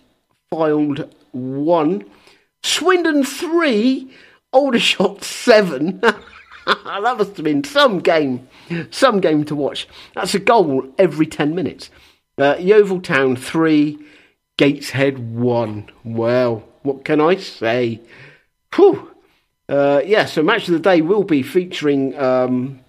Fylde 0.51 1.09
one. 1.31 2.05
Swindon 2.63 3.25
3, 3.25 4.09
Aldershot 4.53 5.23
7. 5.23 6.01
that 6.85 7.17
must 7.17 7.37
have 7.37 7.43
been 7.43 7.63
some 7.63 7.99
game, 7.99 8.47
some 8.91 9.19
game 9.19 9.43
to 9.45 9.55
watch. 9.55 9.87
That's 10.15 10.35
a 10.35 10.39
goal 10.39 10.87
every 10.97 11.25
10 11.25 11.55
minutes. 11.55 11.89
Uh, 12.37 12.55
Yeovil 12.59 13.01
Town 13.01 13.35
3, 13.35 13.97
Gateshead 14.57 15.35
1. 15.35 15.89
Well, 16.03 16.63
what 16.81 17.05
can 17.05 17.21
I 17.21 17.35
say? 17.35 18.01
Whew. 18.75 19.11
Uh, 19.69 20.01
yeah, 20.05 20.25
so 20.25 20.43
match 20.43 20.67
of 20.67 20.73
the 20.73 20.79
day 20.79 21.01
will 21.01 21.23
be 21.23 21.41
featuring 21.41 22.17
um, 22.17 22.81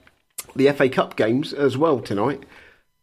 the 0.56 0.70
FA 0.72 0.88
Cup 0.88 1.16
games 1.16 1.52
as 1.52 1.76
well 1.76 2.00
tonight. 2.00 2.42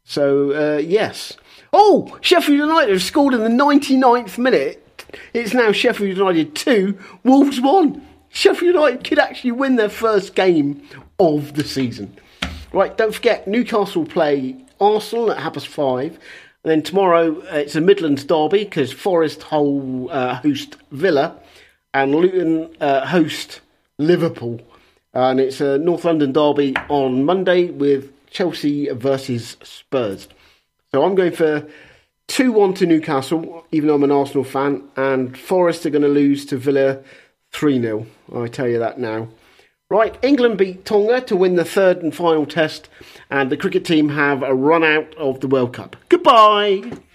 So, 0.04 0.76
uh, 0.76 0.78
yes. 0.78 1.38
Oh, 1.72 2.18
Sheffield 2.22 2.58
United 2.58 2.92
have 2.92 3.04
scored 3.04 3.34
in 3.34 3.42
the 3.42 3.64
99th 3.64 4.38
minute 4.38 4.82
it's 5.34 5.54
now 5.54 5.72
Sheffield 5.72 6.18
United 6.18 6.56
2, 6.56 6.98
Wolves 7.24 7.60
1. 7.60 8.08
Sheffield 8.32 8.76
United 8.76 9.04
could 9.04 9.20
actually 9.20 9.52
win 9.52 9.76
their 9.76 9.90
first 9.90 10.36
game 10.36 10.88
of 11.20 11.54
the 11.54 11.64
season. 11.64 12.18
Right, 12.74 12.98
don't 12.98 13.14
forget, 13.14 13.48
Newcastle 13.48 14.06
play 14.06 14.56
Arsenal 14.80 15.32
at 15.32 15.54
past 15.54 15.68
five. 15.68 16.18
And 16.64 16.72
then 16.72 16.82
tomorrow 16.82 17.42
uh, 17.42 17.58
it's 17.58 17.76
a 17.76 17.82
Midlands 17.82 18.24
derby 18.24 18.64
because 18.64 18.92
Forest 18.94 19.44
Hull 19.44 20.10
uh, 20.12 20.36
host 20.36 20.78
Villa 20.92 21.36
and 21.94 22.16
Luton 22.16 22.76
uh, 22.80 23.06
host 23.06 23.62
Liverpool. 23.98 24.62
And 25.14 25.40
it's 25.40 25.60
a 25.60 25.78
North 25.78 26.06
London 26.06 26.32
derby 26.32 26.76
on 26.88 27.26
Monday 27.26 27.70
with 27.72 28.14
Chelsea 28.30 28.90
versus 28.90 29.58
Spurs. 29.62 30.30
So 30.92 31.04
I'm 31.04 31.16
going 31.16 31.34
for 31.34 31.68
2 32.28 32.54
1 32.54 32.76
to 32.76 32.86
Newcastle, 32.86 33.66
even 33.72 33.88
though 33.88 33.96
I'm 33.96 34.04
an 34.04 34.12
Arsenal 34.12 34.46
fan, 34.46 34.84
and 34.96 35.38
Forest 35.38 35.86
are 35.86 35.90
going 35.90 36.02
to 36.04 36.08
lose 36.08 36.46
to 36.46 36.58
Villa 36.58 37.00
3 37.52 37.82
0. 37.82 38.06
I 38.34 38.48
tell 38.48 38.68
you 38.68 38.80
that 38.80 39.00
now. 39.00 39.30
Right, 39.90 40.18
England 40.24 40.58
beat 40.58 40.86
Tonga 40.86 41.20
to 41.22 41.36
win 41.36 41.58
the 41.58 41.66
third 41.66 42.02
and 42.02 42.16
final 42.16 42.46
test, 42.46 42.88
and 43.30 43.52
the 43.52 43.58
cricket 43.58 43.84
team 43.84 44.10
have 44.10 44.42
a 44.42 44.56
run 44.56 44.86
out 44.86 45.14
of 45.16 45.42
the 45.42 45.48
World 45.48 45.74
Cup. 45.74 45.98
Goodbye! 46.08 47.02